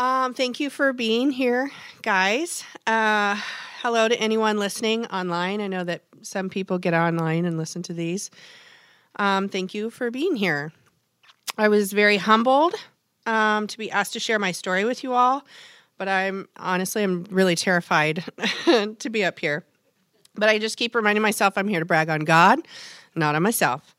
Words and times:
Um, 0.00 0.32
thank 0.32 0.60
you 0.60 0.70
for 0.70 0.94
being 0.94 1.30
here, 1.30 1.70
guys. 2.00 2.64
Uh, 2.86 3.38
hello 3.82 4.08
to 4.08 4.18
anyone 4.18 4.56
listening 4.56 5.04
online. 5.08 5.60
I 5.60 5.66
know 5.66 5.84
that 5.84 6.04
some 6.22 6.48
people 6.48 6.78
get 6.78 6.94
online 6.94 7.44
and 7.44 7.58
listen 7.58 7.82
to 7.82 7.92
these. 7.92 8.30
Um, 9.16 9.50
thank 9.50 9.74
you 9.74 9.90
for 9.90 10.10
being 10.10 10.36
here. 10.36 10.72
I 11.58 11.68
was 11.68 11.92
very 11.92 12.16
humbled 12.16 12.76
um, 13.26 13.66
to 13.66 13.76
be 13.76 13.90
asked 13.90 14.14
to 14.14 14.20
share 14.20 14.38
my 14.38 14.52
story 14.52 14.86
with 14.86 15.04
you 15.04 15.12
all, 15.12 15.44
but 15.98 16.08
I'm 16.08 16.48
honestly, 16.56 17.02
I'm 17.02 17.24
really 17.24 17.54
terrified 17.54 18.24
to 18.64 19.10
be 19.10 19.22
up 19.22 19.38
here. 19.38 19.66
But 20.34 20.48
I 20.48 20.58
just 20.58 20.78
keep 20.78 20.94
reminding 20.94 21.20
myself 21.20 21.58
I'm 21.58 21.68
here 21.68 21.80
to 21.80 21.84
brag 21.84 22.08
on 22.08 22.20
God, 22.20 22.60
not 23.14 23.34
on 23.34 23.42
myself. 23.42 23.94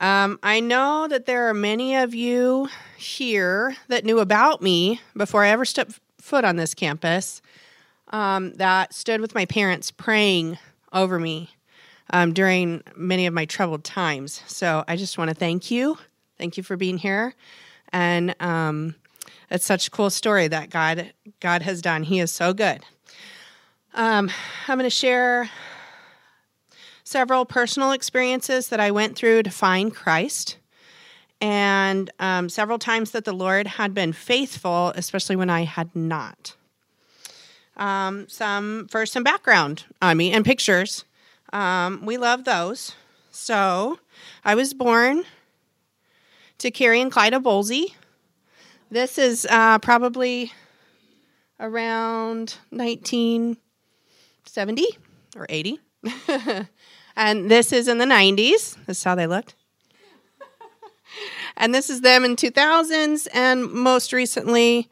Um, 0.00 0.38
I 0.42 0.60
know 0.60 1.06
that 1.08 1.26
there 1.26 1.48
are 1.48 1.54
many 1.54 1.94
of 1.94 2.14
you 2.14 2.68
here 2.96 3.76
that 3.88 4.04
knew 4.04 4.18
about 4.18 4.62
me 4.62 5.00
before 5.14 5.44
I 5.44 5.50
ever 5.50 5.66
stepped 5.66 6.00
foot 6.18 6.44
on 6.44 6.56
this 6.56 6.74
campus 6.74 7.42
um, 8.08 8.54
that 8.54 8.94
stood 8.94 9.20
with 9.20 9.34
my 9.34 9.44
parents 9.44 9.90
praying 9.90 10.58
over 10.92 11.18
me 11.18 11.50
um, 12.10 12.32
during 12.32 12.82
many 12.96 13.26
of 13.26 13.34
my 13.34 13.44
troubled 13.44 13.84
times. 13.84 14.42
So 14.46 14.84
I 14.88 14.96
just 14.96 15.18
want 15.18 15.28
to 15.28 15.34
thank 15.34 15.70
you. 15.70 15.98
Thank 16.38 16.56
you 16.56 16.62
for 16.62 16.76
being 16.76 16.96
here. 16.96 17.34
And 17.92 18.34
um, 18.40 18.94
it's 19.50 19.66
such 19.66 19.86
a 19.86 19.90
cool 19.90 20.10
story 20.10 20.48
that 20.48 20.70
God 20.70 21.12
God 21.40 21.62
has 21.62 21.82
done. 21.82 22.04
He 22.04 22.20
is 22.20 22.32
so 22.32 22.54
good. 22.54 22.84
Um, 23.92 24.30
I'm 24.66 24.78
going 24.78 24.88
to 24.88 24.94
share 24.94 25.50
several 27.10 27.44
personal 27.44 27.90
experiences 27.90 28.68
that 28.68 28.78
I 28.78 28.92
went 28.92 29.16
through 29.16 29.42
to 29.42 29.50
find 29.50 29.92
Christ, 29.92 30.58
and 31.40 32.08
um, 32.20 32.48
several 32.48 32.78
times 32.78 33.10
that 33.10 33.24
the 33.24 33.32
Lord 33.32 33.66
had 33.66 33.92
been 33.94 34.12
faithful, 34.12 34.92
especially 34.94 35.34
when 35.34 35.50
I 35.50 35.64
had 35.64 35.96
not. 35.96 36.54
Um, 37.76 38.28
some 38.28 38.86
first 38.88 39.12
some 39.12 39.24
background 39.24 39.86
on 40.00 40.16
me 40.16 40.30
and 40.30 40.44
pictures. 40.44 41.04
Um, 41.52 42.06
we 42.06 42.16
love 42.16 42.44
those. 42.44 42.94
So 43.32 43.98
I 44.44 44.54
was 44.54 44.72
born 44.72 45.24
to 46.58 46.70
Carrie 46.70 47.00
and 47.00 47.10
Clyde 47.10 47.42
Bolze. 47.42 47.92
This 48.88 49.18
is 49.18 49.48
uh, 49.50 49.80
probably 49.80 50.52
around 51.58 52.54
1970 52.70 54.86
or 55.34 55.46
80. 55.48 55.80
And 57.20 57.50
this 57.50 57.70
is 57.70 57.86
in 57.86 57.98
the 57.98 58.06
90s. 58.06 58.78
This 58.86 58.96
is 58.96 59.04
how 59.04 59.14
they 59.14 59.26
looked. 59.26 59.54
and 61.58 61.74
this 61.74 61.90
is 61.90 62.00
them 62.00 62.24
in 62.24 62.34
2000s. 62.34 63.28
And 63.34 63.70
most 63.70 64.14
recently, 64.14 64.88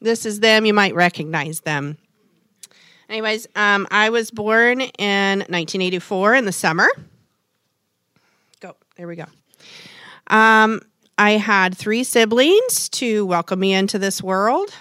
this 0.00 0.24
is 0.24 0.38
them. 0.38 0.64
You 0.64 0.72
might 0.72 0.94
recognize 0.94 1.62
them. 1.62 1.98
Anyways, 3.08 3.48
um, 3.56 3.88
I 3.90 4.10
was 4.10 4.30
born 4.30 4.80
in 4.80 5.40
1984 5.40 6.36
in 6.36 6.44
the 6.44 6.52
summer. 6.52 6.86
Go. 8.60 8.76
There 8.94 9.08
we 9.08 9.16
go. 9.16 9.26
Um, 10.28 10.82
I 11.18 11.32
had 11.32 11.76
three 11.76 12.04
siblings 12.04 12.88
to 12.90 13.26
welcome 13.26 13.58
me 13.58 13.74
into 13.74 13.98
this 13.98 14.22
world. 14.22 14.72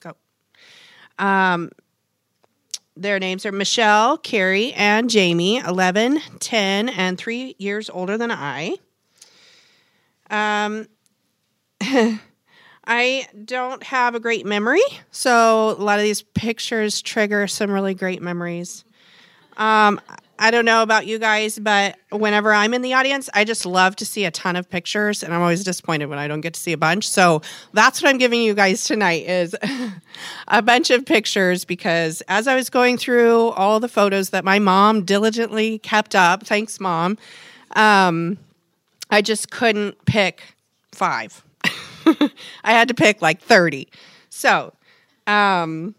Go. 0.00 0.14
Um, 1.18 1.70
their 2.96 3.18
names 3.18 3.46
are 3.46 3.52
Michelle, 3.52 4.18
Carrie, 4.18 4.72
and 4.74 5.08
Jamie, 5.08 5.58
11, 5.58 6.20
10, 6.38 6.88
and 6.88 7.18
3 7.18 7.56
years 7.58 7.90
older 7.90 8.18
than 8.18 8.30
I. 8.30 8.76
Um, 10.30 10.86
I 12.84 13.26
don't 13.44 13.82
have 13.84 14.14
a 14.14 14.20
great 14.20 14.44
memory, 14.44 14.82
so 15.10 15.70
a 15.70 15.82
lot 15.82 15.98
of 15.98 16.04
these 16.04 16.22
pictures 16.22 17.00
trigger 17.00 17.46
some 17.46 17.70
really 17.70 17.94
great 17.94 18.20
memories. 18.20 18.84
Um, 19.56 20.00
I 20.42 20.50
don't 20.50 20.64
know 20.64 20.82
about 20.82 21.06
you 21.06 21.20
guys, 21.20 21.56
but 21.56 21.96
whenever 22.10 22.52
I'm 22.52 22.74
in 22.74 22.82
the 22.82 22.94
audience, 22.94 23.30
I 23.32 23.44
just 23.44 23.64
love 23.64 23.94
to 23.94 24.04
see 24.04 24.24
a 24.24 24.32
ton 24.32 24.56
of 24.56 24.68
pictures, 24.68 25.22
and 25.22 25.32
I'm 25.32 25.40
always 25.40 25.62
disappointed 25.62 26.06
when 26.06 26.18
I 26.18 26.26
don't 26.26 26.40
get 26.40 26.54
to 26.54 26.60
see 26.60 26.72
a 26.72 26.76
bunch. 26.76 27.08
So 27.08 27.42
that's 27.72 28.02
what 28.02 28.08
I'm 28.08 28.18
giving 28.18 28.42
you 28.42 28.52
guys 28.52 28.82
tonight 28.82 29.24
is 29.24 29.54
a 30.48 30.60
bunch 30.60 30.90
of 30.90 31.06
pictures 31.06 31.64
because 31.64 32.22
as 32.26 32.48
I 32.48 32.56
was 32.56 32.70
going 32.70 32.98
through 32.98 33.50
all 33.50 33.78
the 33.78 33.86
photos 33.86 34.30
that 34.30 34.44
my 34.44 34.58
mom 34.58 35.04
diligently 35.04 35.78
kept 35.78 36.16
up, 36.16 36.44
thanks 36.44 36.80
mom, 36.80 37.18
um, 37.76 38.36
I 39.10 39.22
just 39.22 39.52
couldn't 39.52 40.04
pick 40.06 40.42
five. 40.90 41.44
I 42.04 42.72
had 42.72 42.88
to 42.88 42.94
pick 42.94 43.22
like 43.22 43.40
30. 43.40 43.88
So, 44.28 44.72
um, 45.28 45.94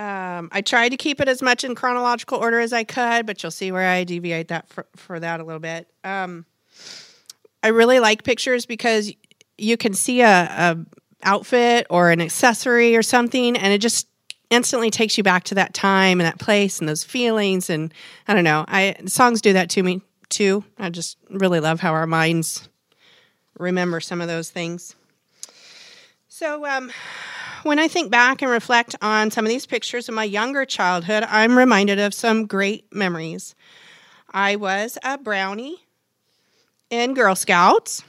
Um, 0.00 0.48
I 0.50 0.62
tried 0.62 0.90
to 0.90 0.96
keep 0.96 1.20
it 1.20 1.28
as 1.28 1.42
much 1.42 1.62
in 1.62 1.74
chronological 1.74 2.38
order 2.38 2.58
as 2.58 2.72
I 2.72 2.84
could, 2.84 3.26
but 3.26 3.42
you'll 3.42 3.50
see 3.50 3.70
where 3.70 3.86
I 3.86 4.04
deviate 4.04 4.48
that 4.48 4.66
for, 4.70 4.86
for 4.96 5.20
that 5.20 5.40
a 5.40 5.44
little 5.44 5.60
bit. 5.60 5.88
Um, 6.04 6.46
I 7.62 7.68
really 7.68 8.00
like 8.00 8.24
pictures 8.24 8.64
because 8.64 9.12
you 9.58 9.76
can 9.76 9.92
see 9.92 10.22
a, 10.22 10.26
a 10.26 10.78
outfit 11.22 11.86
or 11.90 12.10
an 12.10 12.22
accessory 12.22 12.96
or 12.96 13.02
something, 13.02 13.58
and 13.58 13.74
it 13.74 13.82
just 13.82 14.06
instantly 14.48 14.90
takes 14.90 15.18
you 15.18 15.22
back 15.22 15.44
to 15.44 15.56
that 15.56 15.74
time 15.74 16.18
and 16.18 16.26
that 16.26 16.38
place 16.38 16.78
and 16.78 16.88
those 16.88 17.04
feelings. 17.04 17.68
And 17.68 17.92
I 18.26 18.32
don't 18.32 18.44
know, 18.44 18.64
I 18.68 18.96
songs 19.04 19.42
do 19.42 19.52
that 19.52 19.68
to 19.70 19.82
me 19.82 20.00
too. 20.30 20.64
I 20.78 20.88
just 20.88 21.18
really 21.28 21.60
love 21.60 21.78
how 21.78 21.92
our 21.92 22.06
minds 22.06 22.70
remember 23.58 24.00
some 24.00 24.22
of 24.22 24.28
those 24.28 24.48
things. 24.48 24.96
So, 26.40 26.64
um, 26.64 26.90
when 27.64 27.78
I 27.78 27.86
think 27.86 28.10
back 28.10 28.40
and 28.40 28.50
reflect 28.50 28.96
on 29.02 29.30
some 29.30 29.44
of 29.44 29.50
these 29.50 29.66
pictures 29.66 30.08
of 30.08 30.14
my 30.14 30.24
younger 30.24 30.64
childhood, 30.64 31.22
I'm 31.28 31.54
reminded 31.54 31.98
of 31.98 32.14
some 32.14 32.46
great 32.46 32.86
memories. 32.94 33.54
I 34.32 34.56
was 34.56 34.96
a 35.04 35.18
brownie 35.18 35.84
in 36.88 37.12
Girl 37.12 37.34
Scouts, 37.34 38.04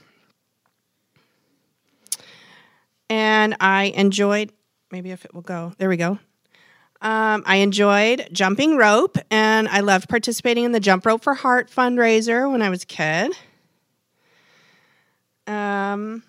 and 3.09 3.57
I 3.59 3.91
enjoyed, 3.97 4.53
maybe 4.93 5.11
if 5.11 5.25
it 5.25 5.33
will 5.33 5.41
go, 5.41 5.73
there 5.77 5.89
we 5.89 5.97
go. 5.97 6.11
Um, 7.01 7.43
I 7.45 7.57
enjoyed 7.57 8.29
jumping 8.31 8.77
rope, 8.77 9.17
and 9.29 9.67
I 9.67 9.81
loved 9.81 10.07
participating 10.07 10.63
in 10.63 10.71
the 10.71 10.79
Jump 10.79 11.05
Rope 11.05 11.21
for 11.21 11.33
Heart 11.33 11.69
fundraiser 11.69 12.49
when 12.49 12.61
I 12.61 12.69
was 12.69 12.83
a 12.83 12.87
kid. 12.87 13.33
Um, 15.47 16.23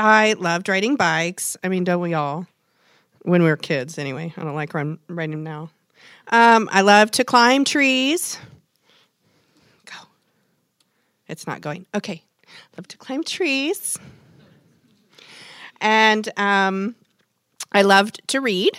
I 0.00 0.32
loved 0.38 0.68
riding 0.70 0.96
bikes. 0.96 1.58
I 1.62 1.68
mean, 1.68 1.84
don't 1.84 2.00
we 2.00 2.14
all? 2.14 2.46
When 3.22 3.42
we 3.42 3.50
were 3.50 3.56
kids, 3.58 3.98
anyway. 3.98 4.32
I 4.34 4.42
don't 4.42 4.54
like 4.54 4.72
riding 4.72 5.42
now. 5.42 5.68
Um, 6.28 6.70
I 6.72 6.80
love 6.80 7.10
to 7.12 7.24
climb 7.24 7.66
trees. 7.66 8.38
Go. 9.84 9.98
It's 11.28 11.46
not 11.46 11.60
going. 11.60 11.84
Okay. 11.94 12.22
Love 12.78 12.88
to 12.88 12.96
climb 12.96 13.22
trees. 13.24 13.98
And 15.82 16.26
um, 16.38 16.94
I 17.70 17.82
loved 17.82 18.22
to 18.28 18.40
read. 18.40 18.78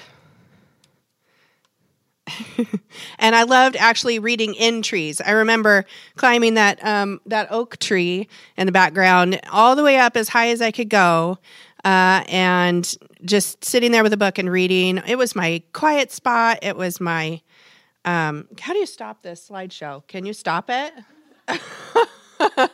and 3.19 3.35
I 3.35 3.43
loved 3.43 3.75
actually 3.75 4.19
reading 4.19 4.53
in 4.55 4.81
trees. 4.81 5.21
I 5.21 5.31
remember 5.31 5.85
climbing 6.15 6.55
that 6.55 6.83
um, 6.85 7.21
that 7.25 7.51
oak 7.51 7.77
tree 7.77 8.27
in 8.57 8.65
the 8.65 8.71
background 8.71 9.39
all 9.51 9.75
the 9.75 9.83
way 9.83 9.97
up 9.97 10.15
as 10.17 10.29
high 10.29 10.49
as 10.49 10.61
I 10.61 10.71
could 10.71 10.89
go, 10.89 11.37
uh, 11.83 12.23
and 12.27 12.95
just 13.23 13.63
sitting 13.63 13.91
there 13.91 14.03
with 14.03 14.13
a 14.13 14.17
book 14.17 14.37
and 14.37 14.49
reading. 14.49 15.01
It 15.07 15.17
was 15.17 15.35
my 15.35 15.61
quiet 15.73 16.11
spot. 16.11 16.59
It 16.61 16.75
was 16.75 16.99
my 16.99 17.41
um, 18.05 18.47
how 18.59 18.73
do 18.73 18.79
you 18.79 18.85
stop 18.85 19.21
this 19.21 19.49
slideshow? 19.49 20.05
Can 20.07 20.25
you 20.25 20.33
stop 20.33 20.69
it? 20.69 20.93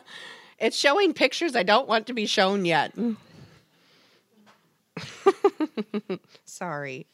it's 0.58 0.76
showing 0.76 1.12
pictures 1.12 1.54
I 1.54 1.62
don't 1.62 1.88
want 1.88 2.06
to 2.06 2.14
be 2.14 2.26
shown 2.26 2.64
yet. 2.64 2.94
Sorry. 6.44 7.06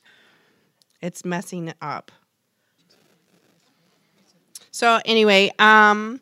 It's 1.00 1.24
messing 1.24 1.72
up. 1.80 2.12
So 4.74 4.98
anyway, 5.04 5.52
um, 5.60 6.20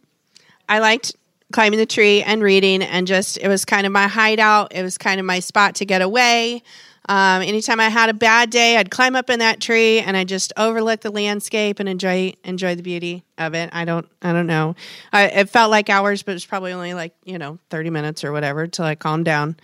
I 0.69 0.81
liked 0.81 1.17
climbing 1.55 1.79
the 1.79 1.87
tree 1.87 2.23
and 2.23 2.43
reading, 2.43 2.83
and 2.83 3.07
just 3.07 3.39
it 3.39 3.49
was 3.49 3.65
kind 3.65 3.87
of 3.87 3.95
my 3.95 4.07
hideout. 4.09 4.75
It 4.75 4.83
was 4.83 4.99
kind 4.99 5.19
of 5.19 5.25
my 5.25 5.41
spot 5.41 5.77
to 5.77 5.87
get 5.87 6.03
away. 6.03 6.63
Um, 7.09 7.41
anytime 7.41 7.81
I 7.81 7.89
had 7.89 8.11
a 8.11 8.13
bad 8.13 8.51
day, 8.51 8.77
I'd 8.77 8.91
climb 8.91 9.17
up 9.17 9.31
in 9.31 9.39
that 9.39 9.63
tree 9.63 10.01
and 10.01 10.19
I 10.19 10.25
just 10.25 10.53
overlook 10.59 11.01
the 11.01 11.11
landscape 11.11 11.81
and 11.81 11.89
enjoy 11.89 12.35
enjoy 12.45 12.75
the 12.75 12.83
beauty 12.83 13.25
of 13.39 13.55
it. 13.55 13.71
I 13.73 13.87
don't 13.87 14.07
I 14.21 14.35
don't 14.35 14.47
know. 14.47 14.77
I, 15.15 15.29
it 15.29 15.49
felt 15.49 15.71
like 15.71 15.89
hours, 15.89 16.23
but 16.23 16.33
it 16.33 16.35
was 16.35 16.45
probably 16.45 16.75
only 16.75 16.93
like 16.93 17.15
you 17.25 17.39
know 17.39 17.59
thirty 17.71 17.89
minutes 17.89 18.23
or 18.23 18.33
whatever 18.33 18.67
till 18.67 18.85
I 18.85 18.97
calmed 18.97 19.25
down. 19.25 19.57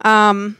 Um, 0.00 0.56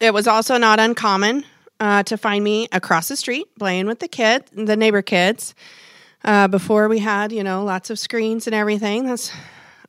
it 0.00 0.12
was 0.12 0.26
also 0.26 0.56
not 0.58 0.80
uncommon 0.80 1.44
uh, 1.78 2.02
to 2.02 2.16
find 2.16 2.42
me 2.42 2.66
across 2.72 3.06
the 3.06 3.16
street 3.16 3.46
playing 3.56 3.86
with 3.86 4.00
the 4.00 4.08
kids, 4.08 4.50
the 4.52 4.76
neighbor 4.76 5.02
kids. 5.02 5.54
Uh, 6.24 6.46
before 6.46 6.88
we 6.88 7.00
had, 7.00 7.32
you 7.32 7.42
know, 7.42 7.64
lots 7.64 7.90
of 7.90 7.98
screens 7.98 8.46
and 8.46 8.54
everything. 8.54 9.04
That's 9.06 9.32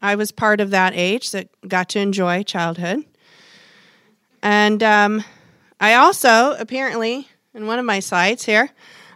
I 0.02 0.16
was 0.16 0.32
part 0.32 0.60
of 0.60 0.72
that 0.72 0.94
age 0.96 1.32
that 1.32 1.48
got 1.68 1.90
to 1.90 2.00
enjoy 2.00 2.44
childhood. 2.44 3.06
And 4.42 4.84
um, 4.84 5.24
I 5.80 5.94
also, 5.94 6.56
apparently, 6.60 7.30
in 7.54 7.68
one 7.68 7.80
of 7.80 7.86
my 7.86 8.02
slides 8.02 8.44
here, 8.44 8.70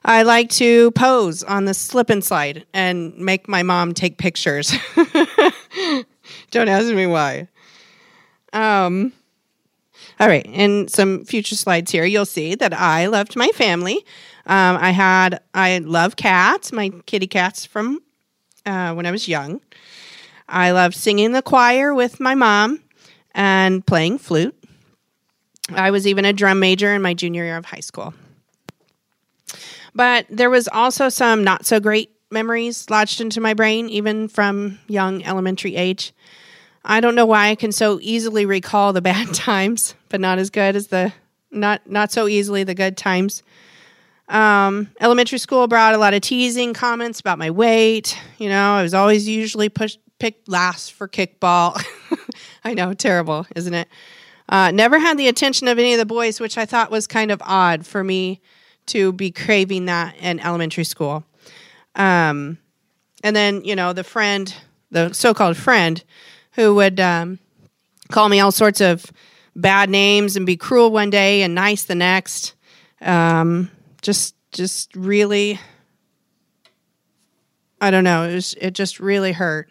I 0.05 0.23
like 0.23 0.49
to 0.51 0.91
pose 0.91 1.43
on 1.43 1.65
the 1.65 1.73
slip 1.73 2.09
and 2.09 2.23
slide 2.23 2.65
and 2.73 3.17
make 3.17 3.49
my 3.49 3.63
mom 3.63 3.93
take 3.93 4.17
pictures. 4.17 4.73
Don't 6.51 6.69
ask 6.69 6.93
me 6.93 7.05
why. 7.05 7.49
Um, 8.53 9.11
all 10.19 10.27
right, 10.29 10.45
in 10.45 10.87
some 10.87 11.25
future 11.25 11.55
slides 11.55 11.91
here, 11.91 12.05
you'll 12.05 12.25
see 12.25 12.55
that 12.55 12.73
I 12.73 13.07
loved 13.07 13.35
my 13.35 13.49
family. 13.49 14.05
Um, 14.47 14.77
I 14.77 14.91
had, 14.91 15.41
I 15.53 15.79
love 15.79 16.15
cats, 16.15 16.71
my 16.71 16.89
kitty 17.05 17.27
cats 17.27 17.65
from 17.65 17.99
uh, 18.65 18.93
when 18.93 19.05
I 19.05 19.11
was 19.11 19.27
young. 19.27 19.61
I 20.47 20.71
loved 20.71 20.95
singing 20.95 21.33
the 21.33 21.41
choir 21.41 21.93
with 21.93 22.19
my 22.21 22.33
mom 22.33 22.81
and 23.35 23.85
playing 23.85 24.19
flute. 24.19 24.55
I 25.69 25.91
was 25.91 26.07
even 26.07 26.23
a 26.23 26.31
drum 26.31 26.59
major 26.61 26.93
in 26.93 27.01
my 27.01 27.13
junior 27.13 27.43
year 27.43 27.57
of 27.57 27.65
high 27.65 27.81
school. 27.81 28.13
But 29.93 30.25
there 30.29 30.49
was 30.49 30.69
also 30.69 31.09
some 31.09 31.43
not 31.43 31.65
so 31.65 31.79
great 31.81 32.11
memories 32.31 32.89
lodged 32.89 33.19
into 33.19 33.41
my 33.41 33.53
brain, 33.53 33.89
even 33.89 34.27
from 34.29 34.79
young 34.87 35.23
elementary 35.25 35.75
age. 35.75 36.13
I 36.85 37.01
don't 37.01 37.15
know 37.15 37.25
why 37.25 37.49
I 37.49 37.55
can 37.55 37.73
so 37.73 37.99
easily 38.01 38.45
recall 38.45 38.93
the 38.93 39.01
bad 39.01 39.33
times, 39.33 39.95
but 40.07 40.21
not 40.21 40.39
as 40.39 40.49
good 40.49 40.75
as 40.75 40.87
the 40.87 41.11
not 41.51 41.89
not 41.89 42.11
so 42.11 42.27
easily 42.27 42.63
the 42.63 42.75
good 42.75 42.95
times. 42.95 43.43
Um, 44.27 44.89
elementary 44.99 45.37
school 45.37 45.67
brought 45.67 45.93
a 45.93 45.97
lot 45.97 46.13
of 46.13 46.21
teasing 46.21 46.73
comments 46.73 47.19
about 47.19 47.39
my 47.39 47.49
weight. 47.49 48.17
You 48.37 48.49
know, 48.49 48.73
I 48.73 48.83
was 48.83 48.93
always 48.93 49.27
usually 49.27 49.69
pushed 49.69 49.99
picked 50.19 50.49
last 50.49 50.93
for 50.93 51.07
kickball. 51.07 51.81
I 52.63 52.73
know, 52.73 52.93
terrible, 52.93 53.45
isn't 53.55 53.73
it? 53.73 53.87
Uh, 54.49 54.71
never 54.71 54.99
had 54.99 55.17
the 55.17 55.27
attention 55.27 55.67
of 55.67 55.77
any 55.77 55.93
of 55.93 55.99
the 55.99 56.05
boys, 56.05 56.39
which 56.39 56.57
I 56.57 56.65
thought 56.65 56.91
was 56.91 57.07
kind 57.07 57.31
of 57.31 57.41
odd 57.45 57.85
for 57.85 58.03
me 58.03 58.41
to 58.87 59.11
be 59.11 59.31
craving 59.31 59.85
that 59.85 60.15
in 60.17 60.39
elementary 60.39 60.85
school. 60.85 61.23
Um, 61.95 62.57
and 63.23 63.35
then, 63.35 63.63
you 63.63 63.75
know, 63.75 63.93
the 63.93 64.03
friend, 64.03 64.53
the 64.91 65.13
so 65.13 65.33
called 65.33 65.57
friend, 65.57 66.03
who 66.53 66.75
would 66.75 66.99
um, 66.99 67.39
call 68.09 68.29
me 68.29 68.39
all 68.39 68.51
sorts 68.51 68.79
of 68.79 69.05
bad 69.55 69.89
names 69.89 70.37
and 70.37 70.45
be 70.45 70.55
cruel 70.55 70.91
one 70.91 71.09
day 71.09 71.41
and 71.41 71.53
nice 71.53 71.83
the 71.83 71.95
next. 71.95 72.53
Um, 73.01 73.69
just, 74.01 74.35
just 74.51 74.95
really, 74.95 75.59
I 77.79 77.91
don't 77.91 78.03
know. 78.03 78.23
It, 78.23 78.35
was, 78.35 78.55
it 78.59 78.71
just 78.71 78.99
really 78.99 79.31
hurt. 79.31 79.69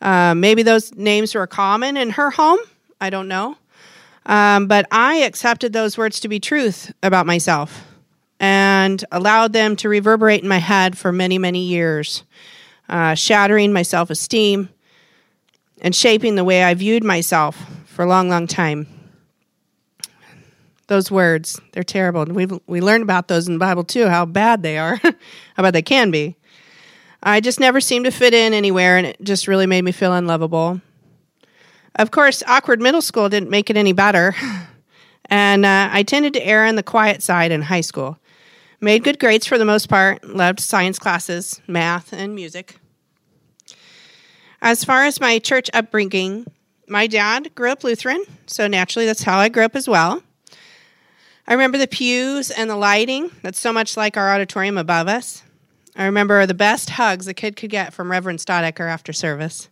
Uh, 0.00 0.34
maybe 0.34 0.62
those 0.62 0.94
names 0.94 1.34
were 1.34 1.46
common 1.46 1.96
in 1.96 2.10
her 2.10 2.30
home. 2.30 2.58
I 3.00 3.10
don't 3.10 3.28
know. 3.28 3.56
Um, 4.26 4.66
but 4.66 4.86
I 4.90 5.16
accepted 5.16 5.72
those 5.72 5.96
words 5.96 6.20
to 6.20 6.28
be 6.28 6.38
truth 6.38 6.92
about 7.02 7.26
myself 7.26 7.84
and 8.38 9.04
allowed 9.10 9.52
them 9.52 9.74
to 9.76 9.88
reverberate 9.88 10.42
in 10.42 10.48
my 10.48 10.58
head 10.58 10.96
for 10.96 11.12
many, 11.12 11.38
many 11.38 11.64
years, 11.64 12.22
uh, 12.88 13.14
shattering 13.14 13.72
my 13.72 13.82
self 13.82 14.10
esteem 14.10 14.68
and 15.80 15.94
shaping 15.94 16.34
the 16.34 16.44
way 16.44 16.62
I 16.62 16.74
viewed 16.74 17.04
myself 17.04 17.56
for 17.86 18.04
a 18.04 18.08
long, 18.08 18.28
long 18.28 18.46
time. 18.46 18.86
Those 20.88 21.10
words, 21.10 21.60
they're 21.72 21.84
terrible. 21.84 22.24
We 22.24 22.46
we 22.66 22.80
learned 22.80 23.02
about 23.04 23.28
those 23.28 23.46
in 23.46 23.54
the 23.54 23.58
Bible 23.58 23.84
too, 23.84 24.08
how 24.08 24.24
bad 24.24 24.62
they 24.62 24.78
are, 24.78 24.96
how 25.54 25.62
bad 25.62 25.74
they 25.74 25.82
can 25.82 26.10
be. 26.10 26.36
I 27.22 27.40
just 27.40 27.60
never 27.60 27.80
seemed 27.80 28.04
to 28.06 28.10
fit 28.10 28.32
in 28.32 28.54
anywhere, 28.54 28.96
and 28.96 29.06
it 29.06 29.16
just 29.22 29.48
really 29.48 29.66
made 29.66 29.84
me 29.84 29.92
feel 29.92 30.14
unlovable. 30.14 30.80
Of 31.96 32.10
course, 32.10 32.42
awkward 32.46 32.80
middle 32.80 33.02
school 33.02 33.28
didn't 33.28 33.50
make 33.50 33.70
it 33.70 33.76
any 33.76 33.92
better, 33.92 34.34
and 35.26 35.66
uh, 35.66 35.90
I 35.92 36.02
tended 36.04 36.32
to 36.34 36.46
err 36.46 36.64
on 36.64 36.76
the 36.76 36.82
quiet 36.82 37.22
side 37.22 37.52
in 37.52 37.62
high 37.62 37.82
school. 37.82 38.18
Made 38.80 39.04
good 39.04 39.18
grades 39.18 39.46
for 39.46 39.58
the 39.58 39.64
most 39.64 39.88
part, 39.88 40.24
loved 40.24 40.60
science 40.60 40.98
classes, 40.98 41.60
math, 41.66 42.12
and 42.12 42.34
music. 42.34 42.76
As 44.62 44.84
far 44.84 45.04
as 45.04 45.20
my 45.20 45.38
church 45.38 45.68
upbringing, 45.74 46.46
my 46.86 47.06
dad 47.08 47.54
grew 47.54 47.70
up 47.70 47.84
Lutheran, 47.84 48.24
so 48.46 48.66
naturally 48.68 49.04
that's 49.04 49.24
how 49.24 49.38
I 49.38 49.48
grew 49.48 49.64
up 49.64 49.76
as 49.76 49.88
well. 49.88 50.22
I 51.48 51.52
remember 51.52 51.78
the 51.78 51.86
pews 51.86 52.50
and 52.50 52.68
the 52.68 52.76
lighting. 52.76 53.30
That's 53.40 53.58
so 53.58 53.72
much 53.72 53.96
like 53.96 54.18
our 54.18 54.30
auditorium 54.34 54.76
above 54.76 55.08
us. 55.08 55.42
I 55.96 56.04
remember 56.04 56.44
the 56.44 56.52
best 56.52 56.90
hugs 56.90 57.26
a 57.26 57.32
kid 57.32 57.56
could 57.56 57.70
get 57.70 57.94
from 57.94 58.10
Reverend 58.10 58.38
Stodecker 58.38 58.86
after 58.86 59.14
service. 59.14 59.70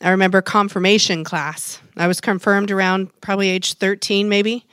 I 0.00 0.10
remember 0.10 0.40
confirmation 0.40 1.24
class. 1.24 1.80
I 1.96 2.06
was 2.06 2.20
confirmed 2.20 2.70
around 2.70 3.10
probably 3.20 3.48
age 3.48 3.74
13, 3.74 4.28
maybe. 4.28 4.66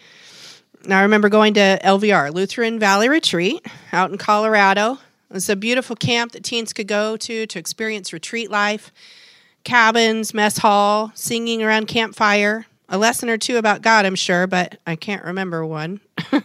I 0.87 1.01
remember 1.01 1.27
going 1.27 1.55
to 1.55 1.79
LVR, 1.83 2.31
Lutheran 2.31 2.77
Valley 2.77 3.09
Retreat, 3.09 3.65
out 3.91 4.11
in 4.11 4.19
Colorado. 4.19 4.99
It 5.31 5.33
was 5.33 5.49
a 5.49 5.55
beautiful 5.55 5.95
camp 5.95 6.33
that 6.33 6.43
teens 6.43 6.71
could 6.71 6.87
go 6.87 7.17
to 7.17 7.47
to 7.47 7.59
experience 7.59 8.13
retreat 8.13 8.51
life, 8.51 8.91
cabins, 9.63 10.35
mess 10.35 10.59
hall, 10.59 11.11
singing 11.15 11.63
around 11.63 11.87
campfire, 11.87 12.67
a 12.89 12.97
lesson 12.97 13.29
or 13.29 13.37
two 13.37 13.57
about 13.57 13.81
God, 13.81 14.05
I'm 14.05 14.15
sure, 14.15 14.47
but 14.47 14.77
I 14.85 14.95
can't 14.95 15.23
remember 15.23 15.65
one. 15.65 16.01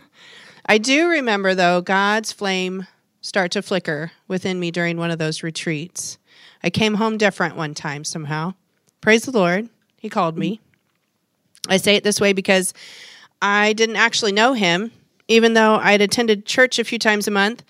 I 0.66 0.78
do 0.78 1.08
remember, 1.08 1.54
though, 1.54 1.80
God's 1.80 2.32
flame 2.32 2.86
start 3.20 3.50
to 3.52 3.62
flicker 3.62 4.12
within 4.28 4.58
me 4.58 4.70
during 4.70 4.96
one 4.96 5.10
of 5.10 5.18
those 5.18 5.42
retreats. 5.42 6.18
I 6.62 6.70
came 6.70 6.94
home 6.94 7.18
different 7.18 7.56
one 7.56 7.74
time 7.74 8.04
somehow. 8.04 8.54
Praise 9.00 9.24
the 9.24 9.32
Lord. 9.32 9.68
He 9.98 10.08
called 10.08 10.38
me. 10.38 10.60
I 11.68 11.76
say 11.76 11.96
it 11.96 12.04
this 12.04 12.20
way 12.20 12.32
because 12.32 12.72
I 13.42 13.72
didn't 13.72 13.96
actually 13.96 14.32
know 14.32 14.52
him, 14.54 14.92
even 15.28 15.54
though 15.54 15.76
I'd 15.76 16.00
attended 16.00 16.46
church 16.46 16.78
a 16.78 16.84
few 16.84 16.98
times 16.98 17.28
a 17.28 17.30
month. 17.30 17.62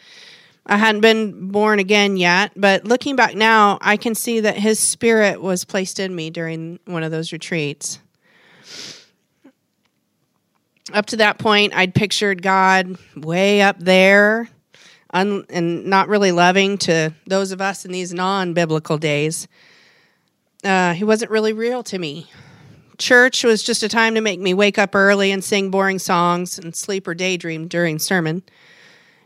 I 0.66 0.76
hadn't 0.76 1.00
been 1.00 1.48
born 1.48 1.78
again 1.78 2.16
yet, 2.16 2.52
but 2.54 2.84
looking 2.84 3.16
back 3.16 3.34
now, 3.34 3.78
I 3.80 3.96
can 3.96 4.14
see 4.14 4.40
that 4.40 4.56
his 4.56 4.78
spirit 4.78 5.40
was 5.40 5.64
placed 5.64 5.98
in 5.98 6.14
me 6.14 6.30
during 6.30 6.78
one 6.84 7.02
of 7.02 7.10
those 7.10 7.32
retreats. 7.32 7.98
Up 10.92 11.06
to 11.06 11.16
that 11.16 11.38
point, 11.38 11.74
I'd 11.74 11.94
pictured 11.94 12.42
God 12.42 12.96
way 13.16 13.62
up 13.62 13.78
there 13.78 14.48
un- 15.12 15.44
and 15.48 15.86
not 15.86 16.08
really 16.08 16.32
loving 16.32 16.78
to 16.78 17.12
those 17.26 17.52
of 17.52 17.60
us 17.60 17.84
in 17.84 17.92
these 17.92 18.12
non 18.12 18.54
biblical 18.54 18.98
days. 18.98 19.48
Uh, 20.64 20.92
he 20.92 21.04
wasn't 21.04 21.30
really 21.30 21.52
real 21.52 21.82
to 21.84 21.98
me. 21.98 22.30
Church 22.98 23.44
was 23.44 23.62
just 23.62 23.82
a 23.82 23.88
time 23.88 24.14
to 24.14 24.20
make 24.20 24.40
me 24.40 24.52
wake 24.52 24.78
up 24.78 24.94
early 24.94 25.32
and 25.32 25.42
sing 25.42 25.70
boring 25.70 25.98
songs 25.98 26.58
and 26.58 26.76
sleep 26.76 27.08
or 27.08 27.14
daydream 27.14 27.66
during 27.66 27.98
sermon. 27.98 28.42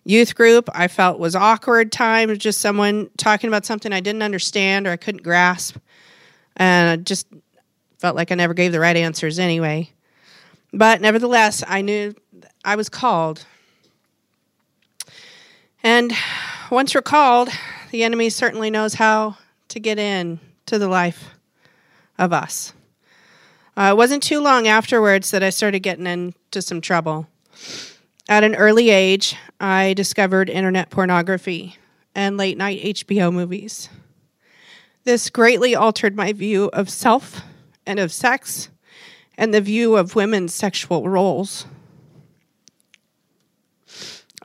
Youth 0.04 0.34
group, 0.34 0.68
I 0.72 0.86
felt 0.86 1.18
was 1.18 1.34
awkward 1.34 1.90
time, 1.90 2.36
just 2.38 2.60
someone 2.60 3.10
talking 3.16 3.48
about 3.48 3.64
something 3.64 3.92
I 3.92 4.00
didn't 4.00 4.22
understand 4.22 4.86
or 4.86 4.90
I 4.90 4.96
couldn't 4.96 5.22
grasp. 5.24 5.76
And 6.56 6.90
I 6.90 7.02
just 7.02 7.26
felt 7.98 8.16
like 8.16 8.32
I 8.32 8.34
never 8.34 8.54
gave 8.54 8.72
the 8.72 8.80
right 8.80 8.96
answers 8.96 9.38
anyway. 9.38 9.90
But 10.72 11.00
nevertheless, 11.00 11.62
I 11.66 11.82
knew 11.82 12.14
I 12.64 12.76
was 12.76 12.88
called 12.88 13.46
and 15.84 16.14
once 16.70 16.94
recalled, 16.94 17.50
the 17.90 18.04
enemy 18.04 18.30
certainly 18.30 18.70
knows 18.70 18.94
how 18.94 19.36
to 19.68 19.78
get 19.78 19.98
in 19.98 20.40
to 20.64 20.78
the 20.78 20.88
life 20.88 21.34
of 22.18 22.32
us. 22.32 22.72
Uh, 23.76 23.90
it 23.92 23.96
wasn't 23.96 24.22
too 24.22 24.40
long 24.40 24.66
afterwards 24.66 25.30
that 25.30 25.42
I 25.42 25.50
started 25.50 25.80
getting 25.80 26.06
into 26.06 26.62
some 26.62 26.80
trouble. 26.80 27.26
At 28.30 28.44
an 28.44 28.54
early 28.54 28.88
age, 28.88 29.36
I 29.60 29.92
discovered 29.92 30.48
internet 30.48 30.88
pornography 30.88 31.76
and 32.14 32.38
late 32.38 32.56
night 32.56 32.82
HBO 32.82 33.30
movies. 33.30 33.90
This 35.04 35.28
greatly 35.28 35.74
altered 35.74 36.16
my 36.16 36.32
view 36.32 36.70
of 36.72 36.88
self 36.88 37.42
and 37.86 37.98
of 37.98 38.12
sex 38.12 38.68
and 39.36 39.52
the 39.52 39.60
view 39.60 39.96
of 39.96 40.14
women's 40.14 40.54
sexual 40.54 41.08
roles. 41.08 41.66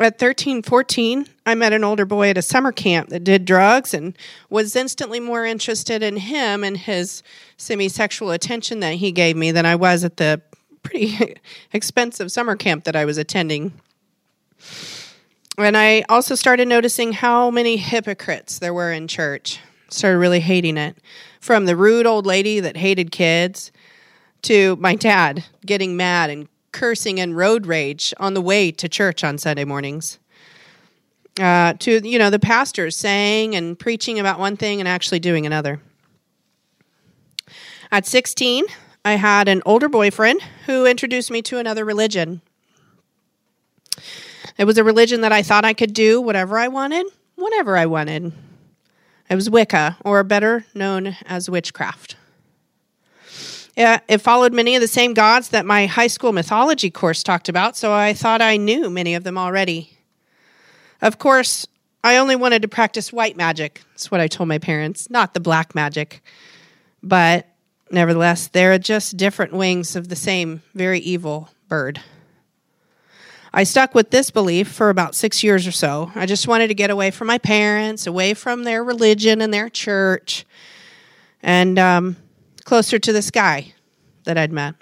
At 0.02 0.18
13, 0.18 0.62
14, 0.62 1.28
I 1.46 1.56
met 1.56 1.74
an 1.74 1.84
older 1.84 2.06
boy 2.06 2.30
at 2.30 2.38
a 2.38 2.42
summer 2.42 2.72
camp 2.72 3.10
that 3.10 3.26
did 3.26 3.44
drugs 3.44 3.94
and 3.94 4.18
was 4.50 4.74
instantly 4.74 5.20
more 5.20 5.46
interested 5.46 6.02
in 6.02 6.16
him 6.16 6.64
and 6.64 6.78
his 6.78 7.22
semi 7.58 7.90
sexual 7.90 8.32
attention 8.32 8.80
that 8.80 8.94
he 8.94 9.12
gave 9.12 9.36
me 9.36 9.52
than 9.52 9.66
I 9.66 9.76
was 9.76 10.06
at 10.06 10.16
the 10.16 10.42
pretty 10.84 11.36
expensive 11.74 12.32
summer 12.32 12.56
camp 12.56 12.86
that 12.86 12.96
I 12.96 13.04
was 13.04 13.18
attending. 13.18 13.74
And 15.58 15.76
I 15.76 16.06
also 16.08 16.34
started 16.34 16.70
noticing 16.70 17.12
how 17.12 17.52
many 17.52 17.76
hypocrites 17.76 18.60
there 18.60 18.74
were 18.74 18.94
in 18.94 19.10
church. 19.10 19.60
Started 19.90 20.20
really 20.20 20.40
hating 20.40 20.78
it. 20.78 20.96
From 21.40 21.66
the 21.66 21.76
rude 21.76 22.06
old 22.06 22.26
lady 22.26 22.60
that 22.60 22.78
hated 22.78 23.12
kids 23.12 23.72
to 24.44 24.76
my 24.78 24.96
dad 24.96 25.46
getting 25.66 25.98
mad 25.98 26.30
and 26.30 26.48
cursing 26.72 27.20
and 27.20 27.36
road 27.36 27.66
rage 27.66 28.14
on 28.20 28.34
the 28.34 28.42
way 28.42 28.72
to 28.72 28.88
church 28.88 29.24
on 29.24 29.38
Sunday 29.38 29.66
mornings. 29.66 30.20
Uh, 31.40 31.74
to 31.80 32.06
you 32.08 32.20
know 32.20 32.30
the 32.30 32.40
pastors 32.40 32.98
saying 32.98 33.56
and 33.56 33.80
preaching 33.80 34.20
about 34.20 34.40
one 34.40 34.58
thing 34.58 34.80
and 34.80 34.88
actually 34.88 35.20
doing 35.20 35.46
another. 35.46 35.80
At 37.92 38.06
16, 38.06 38.66
I 39.06 39.14
had 39.14 39.48
an 39.48 39.64
older 39.66 39.90
boyfriend 39.90 40.42
who 40.66 40.86
introduced 40.86 41.32
me 41.32 41.42
to 41.44 41.58
another 41.58 41.86
religion. 41.86 42.42
It 44.58 44.66
was 44.66 44.78
a 44.78 44.84
religion 44.84 45.22
that 45.22 45.32
I 45.32 45.42
thought 45.42 45.66
I 45.66 45.74
could 45.74 45.94
do 45.94 46.22
whatever 46.22 46.60
I 46.60 46.68
wanted, 46.68 47.08
whenever 47.36 47.78
I 47.78 47.86
wanted. 47.86 48.34
It 49.30 49.36
was 49.36 49.50
Wicca, 49.50 49.98
or 50.04 50.24
better 50.24 50.66
known 50.74 51.16
as 51.26 51.50
witchcraft. 51.50 52.16
Yeah, 53.78 54.00
it 54.08 54.18
followed 54.18 54.54
many 54.54 54.76
of 54.76 54.82
the 54.82 54.88
same 54.88 55.14
gods 55.14 55.50
that 55.50 55.66
my 55.66 55.86
high 55.86 56.08
school 56.08 56.34
mythology 56.34 56.90
course 56.90 57.24
talked 57.24 57.48
about, 57.48 57.78
so 57.78 57.94
I 57.94 58.14
thought 58.14 58.42
I 58.42 58.58
knew 58.58 58.90
many 58.90 59.14
of 59.16 59.24
them 59.24 59.38
already. 59.38 59.92
Of 61.02 61.20
course, 61.20 61.68
I 62.04 62.18
only 62.18 62.36
wanted 62.36 62.62
to 62.64 62.68
practice 62.68 63.14
white 63.14 63.38
magic. 63.38 63.82
That's 63.92 64.10
what 64.10 64.20
I 64.20 64.28
told 64.28 64.50
my 64.50 64.58
parents, 64.58 65.10
not 65.10 65.34
the 65.34 65.40
black 65.40 65.76
magic. 65.76 66.22
But 67.04 67.48
nevertheless, 67.92 68.48
they're 68.48 68.78
just 68.80 69.16
different 69.16 69.54
wings 69.54 69.96
of 69.96 70.10
the 70.10 70.16
same 70.16 70.62
very 70.74 71.00
evil 71.00 71.50
bird. 71.68 72.02
I 73.52 73.64
stuck 73.64 73.96
with 73.96 74.12
this 74.12 74.30
belief 74.30 74.68
for 74.68 74.90
about 74.90 75.16
six 75.16 75.44
years 75.44 75.66
or 75.66 75.72
so. 75.72 76.12
I 76.16 76.26
just 76.26 76.48
wanted 76.48 76.68
to 76.68 76.76
get 76.76 76.92
away 76.92 77.10
from 77.10 77.28
my 77.28 77.40
parents, 77.40 78.06
away 78.06 78.34
from 78.36 78.64
their 78.64 78.84
religion 78.84 79.42
and 79.42 79.54
their 79.54 79.70
church, 79.70 80.46
and 81.42 81.80
um, 81.80 82.16
closer 82.64 83.00
to 83.00 83.12
this 83.12 83.32
guy 83.32 83.74
that 84.26 84.38
I'd 84.38 84.52
met. 84.52 84.76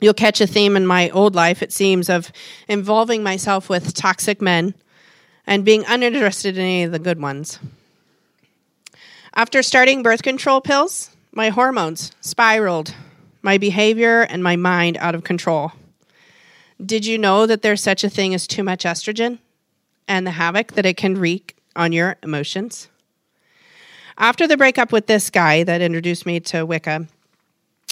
You'll 0.00 0.14
catch 0.14 0.40
a 0.40 0.46
theme 0.46 0.76
in 0.76 0.86
my 0.86 1.10
old 1.10 1.34
life, 1.34 1.62
it 1.62 1.72
seems, 1.72 2.08
of 2.08 2.32
involving 2.68 3.22
myself 3.22 3.68
with 3.68 3.92
toxic 3.92 4.40
men 4.40 4.74
and 5.46 5.64
being 5.64 5.84
uninterested 5.86 6.56
in 6.56 6.62
any 6.62 6.82
of 6.84 6.92
the 6.92 6.98
good 6.98 7.20
ones. 7.20 7.58
After 9.34 9.62
starting 9.62 10.02
birth 10.02 10.22
control 10.22 10.62
pills, 10.62 11.10
my 11.32 11.50
hormones 11.50 12.12
spiraled, 12.22 12.94
my 13.42 13.58
behavior 13.58 14.22
and 14.22 14.42
my 14.42 14.56
mind 14.56 14.96
out 14.98 15.14
of 15.14 15.22
control. 15.22 15.72
Did 16.84 17.04
you 17.04 17.18
know 17.18 17.46
that 17.46 17.62
there's 17.62 17.82
such 17.82 18.04
a 18.04 18.10
thing 18.10 18.34
as 18.34 18.46
too 18.46 18.62
much 18.62 18.84
estrogen 18.84 19.38
and 20.08 20.26
the 20.26 20.32
havoc 20.32 20.72
that 20.72 20.86
it 20.86 20.96
can 20.96 21.18
wreak 21.18 21.56
on 21.76 21.92
your 21.92 22.16
emotions? 22.22 22.88
After 24.16 24.46
the 24.46 24.56
breakup 24.56 24.92
with 24.92 25.06
this 25.06 25.30
guy 25.30 25.62
that 25.64 25.82
introduced 25.82 26.26
me 26.26 26.40
to 26.40 26.64
Wicca, 26.64 27.06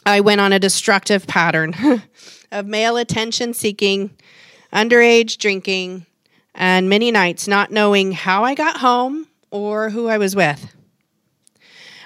I 0.07 0.21
went 0.21 0.41
on 0.41 0.53
a 0.53 0.59
destructive 0.59 1.27
pattern 1.27 1.75
of 2.53 2.67
male 2.67 2.97
attention 2.97 3.53
seeking, 3.53 4.11
underage 4.73 5.37
drinking, 5.39 6.07
and 6.55 6.89
many 6.89 7.11
nights 7.11 7.47
not 7.47 7.71
knowing 7.71 8.13
how 8.13 8.45
I 8.45 8.55
got 8.55 8.79
home 8.79 9.27
or 9.51 9.91
who 9.91 10.09
I 10.09 10.19
was 10.19 10.35
with. 10.35 10.75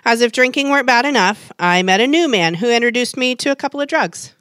As 0.04 0.20
if 0.20 0.32
drinking 0.32 0.68
weren't 0.70 0.86
bad 0.86 1.04
enough, 1.04 1.52
I 1.60 1.82
met 1.84 2.00
a 2.00 2.08
new 2.08 2.28
man 2.28 2.54
who 2.54 2.70
introduced 2.70 3.16
me 3.16 3.36
to 3.36 3.52
a 3.52 3.56
couple 3.56 3.80
of 3.80 3.88
drugs. 3.88 4.34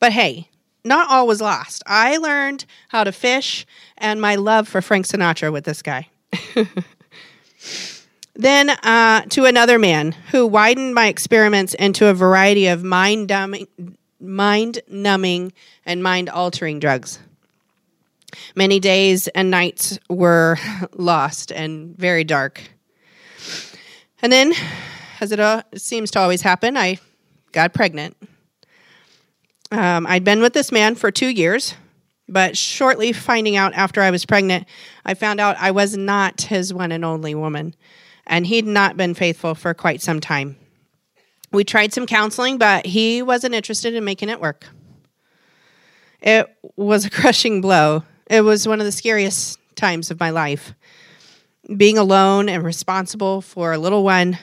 But 0.00 0.12
hey, 0.12 0.48
not 0.86 1.10
all 1.10 1.26
was 1.26 1.40
lost. 1.40 1.82
I 1.86 2.16
learned 2.16 2.64
how 2.88 3.04
to 3.04 3.12
fish 3.12 3.66
and 3.98 4.20
my 4.20 4.36
love 4.36 4.68
for 4.68 4.80
Frank 4.80 5.06
Sinatra 5.06 5.52
with 5.52 5.64
this 5.64 5.82
guy. 5.82 6.08
then 8.34 8.70
uh, 8.70 9.22
to 9.22 9.44
another 9.44 9.78
man 9.78 10.12
who 10.30 10.46
widened 10.46 10.94
my 10.94 11.08
experiments 11.08 11.74
into 11.74 12.06
a 12.06 12.14
variety 12.14 12.68
of 12.68 12.84
mind 12.84 13.28
numbing, 13.28 13.66
mind 14.20 14.80
numbing 14.88 15.52
and 15.84 16.02
mind 16.02 16.28
altering 16.28 16.78
drugs. 16.78 17.18
Many 18.54 18.80
days 18.80 19.28
and 19.28 19.50
nights 19.50 19.98
were 20.08 20.58
lost 20.92 21.50
and 21.50 21.96
very 21.96 22.24
dark. 22.24 22.62
And 24.22 24.32
then, 24.32 24.52
as 25.20 25.32
it 25.32 25.64
seems 25.76 26.10
to 26.12 26.20
always 26.20 26.42
happen, 26.42 26.76
I 26.76 26.98
got 27.52 27.72
pregnant. 27.74 28.16
Um, 29.70 30.06
I'd 30.06 30.24
been 30.24 30.42
with 30.42 30.52
this 30.52 30.70
man 30.70 30.94
for 30.94 31.10
two 31.10 31.28
years, 31.28 31.74
but 32.28 32.56
shortly 32.56 33.12
finding 33.12 33.56
out 33.56 33.74
after 33.74 34.00
I 34.00 34.10
was 34.10 34.24
pregnant, 34.24 34.66
I 35.04 35.14
found 35.14 35.40
out 35.40 35.56
I 35.58 35.72
was 35.72 35.96
not 35.96 36.42
his 36.42 36.72
one 36.72 36.92
and 36.92 37.04
only 37.04 37.34
woman, 37.34 37.74
and 38.26 38.46
he'd 38.46 38.66
not 38.66 38.96
been 38.96 39.14
faithful 39.14 39.54
for 39.54 39.74
quite 39.74 40.00
some 40.00 40.20
time. 40.20 40.56
We 41.52 41.64
tried 41.64 41.92
some 41.92 42.06
counseling, 42.06 42.58
but 42.58 42.86
he 42.86 43.22
wasn't 43.22 43.54
interested 43.54 43.94
in 43.94 44.04
making 44.04 44.28
it 44.28 44.40
work. 44.40 44.66
It 46.20 46.46
was 46.76 47.04
a 47.04 47.10
crushing 47.18 47.60
blow. 47.60 48.04
It 48.28 48.42
was 48.42 48.66
one 48.66 48.80
of 48.80 48.86
the 48.86 48.92
scariest 48.92 49.58
times 49.74 50.10
of 50.10 50.20
my 50.20 50.30
life. 50.30 50.74
Being 51.76 51.98
alone 51.98 52.48
and 52.48 52.62
responsible 52.62 53.40
for 53.40 53.72
a 53.72 53.78
little 53.78 54.04
one, 54.04 54.38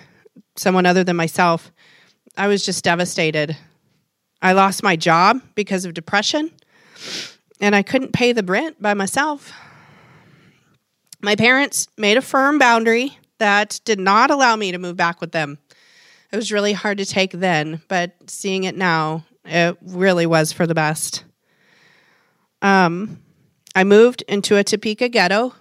someone 0.55 0.85
other 0.85 1.03
than 1.03 1.15
myself, 1.15 1.71
I 2.37 2.47
was 2.47 2.65
just 2.65 2.83
devastated. 2.83 3.55
I 4.43 4.51
lost 4.51 4.83
my 4.83 4.97
job 4.97 5.41
because 5.55 5.85
of 5.85 5.93
depression, 5.93 6.51
and 7.61 7.73
I 7.73 7.81
couldn't 7.81 8.11
pay 8.11 8.33
the 8.33 8.43
rent 8.43 8.81
by 8.81 8.93
myself. 8.93 9.53
My 11.21 11.37
parents 11.37 11.87
made 11.97 12.17
a 12.17 12.21
firm 12.21 12.59
boundary 12.59 13.17
that 13.37 13.79
did 13.85 14.01
not 14.01 14.31
allow 14.31 14.57
me 14.57 14.73
to 14.73 14.77
move 14.77 14.97
back 14.97 15.21
with 15.21 15.31
them. 15.31 15.59
It 16.33 16.35
was 16.35 16.51
really 16.51 16.73
hard 16.73 16.97
to 16.97 17.05
take 17.05 17.31
then, 17.31 17.81
but 17.87 18.15
seeing 18.27 18.65
it 18.65 18.75
now, 18.75 19.23
it 19.45 19.77
really 19.81 20.25
was 20.25 20.51
for 20.51 20.67
the 20.67 20.75
best. 20.75 21.23
Um, 22.61 23.21
I 23.73 23.85
moved 23.85 24.23
into 24.27 24.57
a 24.57 24.63
Topeka 24.65 25.07
ghetto, 25.07 25.53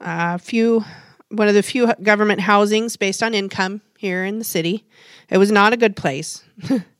a 0.00 0.40
few, 0.40 0.84
one 1.28 1.46
of 1.46 1.54
the 1.54 1.62
few 1.62 1.94
government 2.02 2.40
housings 2.40 2.96
based 2.96 3.22
on 3.22 3.34
income 3.34 3.82
here 3.96 4.24
in 4.24 4.38
the 4.38 4.44
city. 4.44 4.84
It 5.30 5.38
was 5.38 5.52
not 5.52 5.72
a 5.72 5.76
good 5.76 5.94
place. 5.94 6.42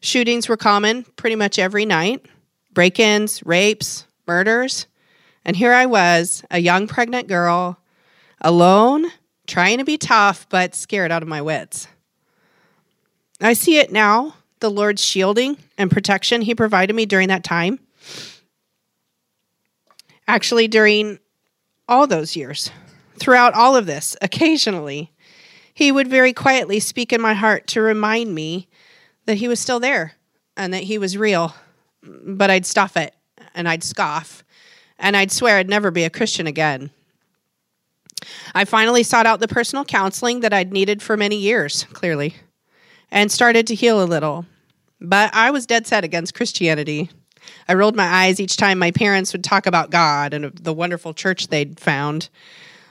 Shootings 0.00 0.48
were 0.48 0.56
common 0.56 1.04
pretty 1.16 1.36
much 1.36 1.58
every 1.58 1.86
night 1.86 2.24
break 2.72 2.98
ins, 2.98 3.44
rapes, 3.44 4.06
murders. 4.26 4.86
And 5.44 5.56
here 5.56 5.72
I 5.72 5.86
was, 5.86 6.44
a 6.50 6.58
young 6.58 6.86
pregnant 6.86 7.28
girl, 7.28 7.78
alone, 8.40 9.06
trying 9.46 9.78
to 9.78 9.84
be 9.84 9.98
tough, 9.98 10.46
but 10.48 10.74
scared 10.74 11.10
out 11.10 11.22
of 11.22 11.28
my 11.28 11.42
wits. 11.42 11.88
I 13.40 13.52
see 13.52 13.78
it 13.78 13.92
now 13.92 14.34
the 14.60 14.70
Lord's 14.70 15.04
shielding 15.04 15.58
and 15.76 15.90
protection 15.90 16.40
He 16.40 16.54
provided 16.54 16.94
me 16.94 17.04
during 17.04 17.28
that 17.28 17.44
time. 17.44 17.80
Actually, 20.26 20.68
during 20.68 21.18
all 21.88 22.06
those 22.06 22.36
years, 22.36 22.70
throughout 23.18 23.54
all 23.54 23.76
of 23.76 23.86
this, 23.86 24.16
occasionally, 24.22 25.12
He 25.74 25.92
would 25.92 26.08
very 26.08 26.32
quietly 26.32 26.80
speak 26.80 27.12
in 27.12 27.20
my 27.20 27.34
heart 27.34 27.66
to 27.68 27.82
remind 27.82 28.34
me 28.34 28.68
that 29.26 29.36
he 29.36 29.48
was 29.48 29.60
still 29.60 29.80
there 29.80 30.14
and 30.56 30.72
that 30.74 30.84
he 30.84 30.98
was 30.98 31.16
real. 31.16 31.54
But 32.02 32.50
I'd 32.50 32.66
stuff 32.66 32.96
it 32.96 33.14
and 33.54 33.68
I'd 33.68 33.84
scoff 33.84 34.44
and 34.98 35.16
I'd 35.16 35.32
swear 35.32 35.58
I'd 35.58 35.68
never 35.68 35.90
be 35.90 36.04
a 36.04 36.10
Christian 36.10 36.46
again. 36.46 36.90
I 38.54 38.64
finally 38.64 39.02
sought 39.02 39.26
out 39.26 39.40
the 39.40 39.48
personal 39.48 39.84
counseling 39.84 40.40
that 40.40 40.52
I'd 40.52 40.72
needed 40.72 41.02
for 41.02 41.16
many 41.16 41.36
years, 41.36 41.84
clearly, 41.92 42.36
and 43.10 43.32
started 43.32 43.66
to 43.66 43.74
heal 43.74 44.02
a 44.02 44.06
little. 44.06 44.46
But 45.00 45.34
I 45.34 45.50
was 45.50 45.66
dead 45.66 45.86
set 45.86 46.04
against 46.04 46.34
Christianity. 46.34 47.10
I 47.68 47.74
rolled 47.74 47.96
my 47.96 48.06
eyes 48.06 48.38
each 48.38 48.56
time 48.56 48.78
my 48.78 48.92
parents 48.92 49.32
would 49.32 49.42
talk 49.42 49.66
about 49.66 49.90
God 49.90 50.32
and 50.32 50.54
the 50.56 50.72
wonderful 50.72 51.12
church 51.12 51.48
they'd 51.48 51.80
found, 51.80 52.28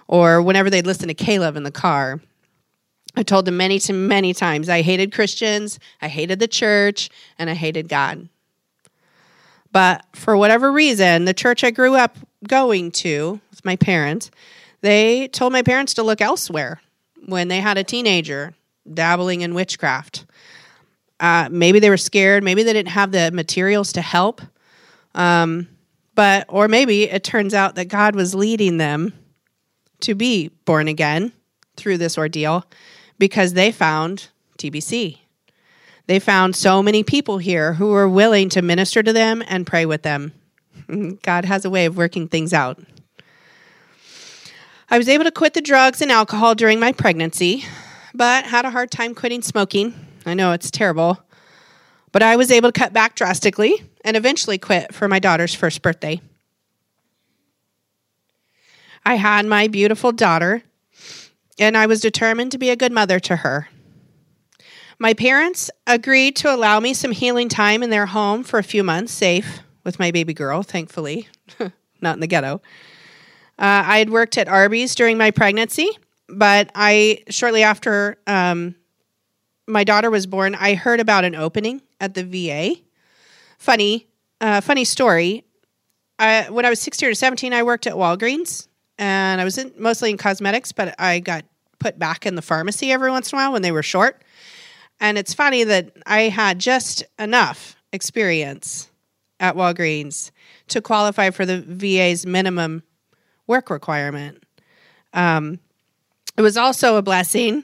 or 0.08 0.42
whenever 0.42 0.70
they'd 0.70 0.86
listen 0.86 1.08
to 1.08 1.14
K-LOVE 1.14 1.56
in 1.56 1.64
the 1.64 1.72
car. 1.72 2.20
I 3.16 3.24
told 3.24 3.46
them 3.46 3.58
many 3.58 3.80
to 3.80 3.94
many 3.94 4.34
times 4.34 4.70
I 4.70 4.82
hated 4.82 5.14
Christians, 5.14 5.80
I 6.02 6.08
hated 6.08 6.40
the 6.40 6.48
church, 6.48 7.10
and 7.38 7.50
I 7.50 7.54
hated 7.54 7.90
God. 7.90 8.30
But 9.72 10.06
for 10.14 10.36
whatever 10.36 10.72
reason, 10.72 11.26
the 11.26 11.34
church 11.34 11.64
I 11.64 11.72
grew 11.72 11.96
up 11.96 12.18
going 12.48 12.92
to 12.92 13.40
with 13.50 13.64
my 13.64 13.76
parents, 13.76 14.32
they 14.82 15.28
told 15.30 15.54
my 15.54 15.62
parents 15.62 15.94
to 15.96 16.04
look 16.04 16.22
elsewhere 16.22 16.82
when 17.26 17.48
they 17.48 17.60
had 17.60 17.78
a 17.78 17.84
teenager 17.84 18.54
dabbling 18.92 19.42
in 19.42 19.54
witchcraft. 19.54 20.26
Uh, 21.20 21.48
maybe 21.52 21.80
they 21.80 21.90
were 21.90 21.98
scared. 21.98 22.44
Maybe 22.44 22.64
they 22.64 22.74
didn't 22.74 22.90
have 22.90 23.12
the 23.12 23.32
materials 23.32 23.94
to 23.94 24.02
help. 24.02 24.42
Um, 25.14 25.68
but, 26.16 26.46
or 26.50 26.68
maybe 26.68 27.04
it 27.04 27.24
turns 27.24 27.54
out 27.54 27.76
that 27.76 27.86
God 27.86 28.16
was 28.16 28.34
leading 28.34 28.78
them 28.78 29.14
to 30.02 30.16
be 30.16 30.50
born 30.66 30.88
again 30.88 31.32
through 31.78 32.00
this 32.00 32.18
ordeal 32.18 32.66
because 33.22 33.54
they 33.54 33.72
found 33.72 34.30
TBC. 34.58 35.20
They 36.08 36.18
found 36.18 36.56
so 36.56 36.82
many 36.82 37.04
people 37.04 37.38
here 37.38 37.74
who 37.74 37.90
were 37.90 38.10
willing 38.10 38.50
to 38.50 38.64
minister 38.64 39.04
to 39.04 39.14
them 39.14 39.44
and 39.48 39.68
pray 39.68 39.86
with 39.86 40.02
them. 40.02 40.34
God 41.22 41.46
has 41.46 41.64
a 41.64 41.70
way 41.70 41.86
of 41.86 41.96
working 41.96 42.28
things 42.28 42.52
out. 42.52 42.80
I 44.90 44.98
was 44.98 45.08
able 45.08 45.26
to 45.26 45.32
quit 45.32 45.54
the 45.54 45.62
drugs 45.62 46.02
and 46.02 46.12
alcohol 46.12 46.56
during 46.56 46.80
my 46.80 46.94
pregnancy, 46.94 47.64
but 48.16 48.46
had 48.46 48.66
a 48.66 48.72
hard 48.72 48.90
time 48.90 49.14
quitting 49.14 49.44
smoking. 49.44 49.94
I 50.26 50.34
know 50.34 50.54
it's 50.54 50.72
terrible. 50.72 51.20
But 52.12 52.24
I 52.24 52.38
was 52.38 52.50
able 52.50 52.72
to 52.72 52.80
cut 52.80 52.92
back 52.92 53.14
drastically 53.14 53.84
and 54.04 54.18
eventually 54.18 54.58
quit 54.58 54.96
for 54.96 55.08
my 55.08 55.20
daughter's 55.20 55.54
first 55.54 55.84
birthday. 55.84 56.22
I 59.06 59.14
had 59.14 59.46
my 59.46 59.68
beautiful 59.68 60.12
daughter 60.12 60.64
and 61.62 61.78
I 61.78 61.86
was 61.86 62.02
determined 62.02 62.52
to 62.54 62.58
be 62.58 62.72
a 62.72 62.76
good 62.76 62.92
mother 62.92 63.20
to 63.20 63.38
her. 63.38 63.70
My 64.98 65.14
parents 65.14 65.70
agreed 65.86 66.36
to 66.38 66.54
allow 66.54 66.80
me 66.80 66.94
some 66.94 67.12
healing 67.12 67.50
time 67.50 67.84
in 67.84 67.92
their 67.92 68.08
home 68.08 68.44
for 68.44 68.58
a 68.58 68.64
few 68.64 68.84
months, 68.84 69.14
safe 69.14 69.62
with 69.84 70.00
my 70.00 70.12
baby 70.12 70.34
girl, 70.34 70.64
thankfully, 70.64 71.28
not 72.02 72.16
in 72.16 72.20
the 72.20 72.28
ghetto. 72.28 72.62
Uh, 73.60 73.84
I 73.86 74.00
had 74.00 74.10
worked 74.10 74.40
at 74.40 74.48
Arby's 74.48 74.96
during 74.96 75.20
my 75.20 75.30
pregnancy, 75.30 75.90
but 76.28 76.72
I 76.74 77.24
shortly 77.30 77.62
after 77.62 78.18
um, 78.26 78.74
my 79.68 79.84
daughter 79.84 80.10
was 80.10 80.26
born, 80.26 80.56
I 80.56 80.74
heard 80.74 81.00
about 81.00 81.26
an 81.26 81.36
opening 81.36 81.82
at 82.00 82.16
the 82.16 82.24
VA. 82.24 82.82
Funny, 83.60 84.08
uh, 84.40 84.62
funny 84.62 84.84
story. 84.84 85.46
I, 86.18 86.50
when 86.50 86.66
I 86.66 86.70
was 86.70 86.80
16 86.80 87.10
or 87.10 87.14
17, 87.14 87.54
I 87.54 87.62
worked 87.62 87.86
at 87.86 87.94
Walgreens, 87.94 88.68
and 88.98 89.40
I 89.40 89.44
was 89.44 89.58
in, 89.60 89.74
mostly 89.78 90.10
in 90.10 90.18
cosmetics, 90.18 90.72
but 90.72 90.96
I 91.00 91.20
got 91.20 91.46
put 91.82 92.00
back 92.00 92.26
in 92.26 92.36
the 92.36 92.42
pharmacy 92.42 92.92
every 92.92 93.10
once 93.10 93.34
in 93.34 93.38
a 93.38 93.42
while 93.42 93.52
when 93.52 93.64
they 93.64 93.72
were 93.72 93.84
short. 93.84 94.22
And 95.00 95.18
it's 95.18 95.34
funny 95.34 95.64
that 95.64 95.92
I 96.06 96.30
had 96.30 96.60
just 96.60 97.04
enough 97.18 97.76
experience 97.92 98.90
at 99.40 99.56
Walgreens 99.56 100.30
to 100.68 100.80
qualify 100.80 101.32
for 101.32 101.46
the 101.46 101.60
VA's 101.60 102.26
minimum 102.26 102.84
work 103.48 103.72
requirement. 103.72 104.44
Um, 105.14 105.60
it 106.38 106.44
was 106.44 106.56
also 106.56 106.98
a 106.98 107.02
blessing 107.02 107.64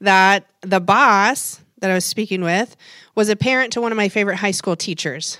that 0.00 0.46
the 0.62 0.80
boss 0.80 1.60
that 1.80 1.90
I 1.90 1.94
was 1.94 2.06
speaking 2.06 2.40
with 2.40 2.74
was 3.14 3.28
a 3.28 3.36
parent 3.36 3.74
to 3.74 3.80
one 3.82 3.92
of 3.92 3.96
my 3.96 4.08
favorite 4.08 4.36
high 4.36 4.50
school 4.50 4.74
teachers. 4.74 5.38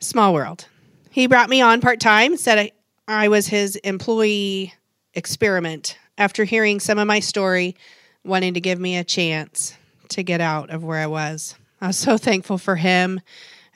Small 0.00 0.34
world. 0.34 0.66
He 1.10 1.28
brought 1.28 1.48
me 1.48 1.62
on 1.62 1.80
part 1.80 2.00
time, 2.00 2.36
said 2.36 2.58
I, 2.58 2.72
I 3.06 3.28
was 3.28 3.46
his 3.46 3.76
employee 3.76 4.74
experiment 5.14 5.96
after 6.18 6.44
hearing 6.44 6.80
some 6.80 6.98
of 6.98 7.06
my 7.06 7.20
story, 7.20 7.76
wanting 8.24 8.54
to 8.54 8.60
give 8.60 8.80
me 8.80 8.96
a 8.96 9.04
chance 9.04 9.74
to 10.08 10.22
get 10.22 10.40
out 10.40 10.70
of 10.70 10.84
where 10.84 10.98
I 10.98 11.06
was. 11.06 11.54
I 11.80 11.88
was 11.88 11.96
so 11.96 12.16
thankful 12.18 12.58
for 12.58 12.76
him 12.76 13.20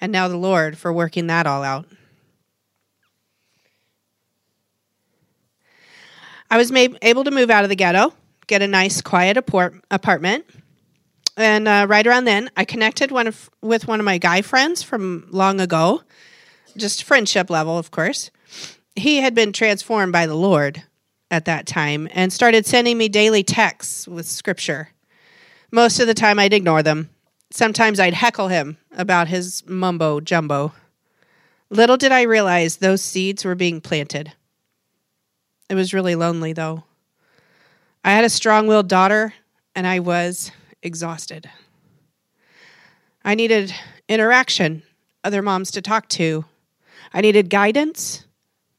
and 0.00 0.12
now 0.12 0.28
the 0.28 0.36
Lord 0.36 0.78
for 0.78 0.92
working 0.92 1.26
that 1.26 1.46
all 1.46 1.62
out. 1.62 1.86
I 6.50 6.56
was 6.56 6.72
made, 6.72 6.98
able 7.02 7.24
to 7.24 7.30
move 7.30 7.50
out 7.50 7.62
of 7.62 7.70
the 7.70 7.76
ghetto, 7.76 8.12
get 8.46 8.62
a 8.62 8.66
nice, 8.66 9.00
quiet 9.00 9.36
apartment. 9.36 10.44
And 11.36 11.68
uh, 11.68 11.86
right 11.88 12.04
around 12.04 12.24
then, 12.24 12.50
I 12.56 12.64
connected 12.64 13.12
one 13.12 13.28
of, 13.28 13.48
with 13.62 13.86
one 13.86 14.00
of 14.00 14.04
my 14.04 14.18
guy 14.18 14.42
friends 14.42 14.82
from 14.82 15.28
long 15.30 15.60
ago, 15.60 16.02
just 16.76 17.04
friendship 17.04 17.50
level, 17.50 17.78
of 17.78 17.92
course. 17.92 18.30
He 18.96 19.18
had 19.18 19.34
been 19.34 19.52
transformed 19.52 20.12
by 20.12 20.26
the 20.26 20.34
Lord 20.34 20.82
at 21.30 21.44
that 21.44 21.66
time 21.66 22.08
and 22.12 22.32
started 22.32 22.66
sending 22.66 22.98
me 22.98 23.08
daily 23.08 23.42
texts 23.42 24.08
with 24.08 24.26
scripture. 24.26 24.90
Most 25.70 26.00
of 26.00 26.06
the 26.06 26.14
time, 26.14 26.38
I'd 26.38 26.52
ignore 26.52 26.82
them. 26.82 27.10
Sometimes 27.50 28.00
I'd 28.00 28.14
heckle 28.14 28.48
him 28.48 28.78
about 28.96 29.28
his 29.28 29.62
mumbo 29.66 30.20
jumbo. 30.20 30.72
Little 31.70 31.96
did 31.96 32.12
I 32.12 32.22
realize 32.22 32.76
those 32.76 33.02
seeds 33.02 33.44
were 33.44 33.54
being 33.54 33.80
planted. 33.80 34.32
It 35.68 35.74
was 35.76 35.94
really 35.94 36.16
lonely, 36.16 36.52
though. 36.52 36.84
I 38.04 38.10
had 38.10 38.24
a 38.24 38.30
strong 38.30 38.66
willed 38.66 38.88
daughter, 38.88 39.34
and 39.74 39.86
I 39.86 40.00
was 40.00 40.50
exhausted. 40.82 41.48
I 43.24 43.34
needed 43.34 43.72
interaction, 44.08 44.82
other 45.22 45.42
moms 45.42 45.70
to 45.72 45.82
talk 45.82 46.08
to. 46.10 46.44
I 47.12 47.20
needed 47.20 47.50
guidance 47.50 48.24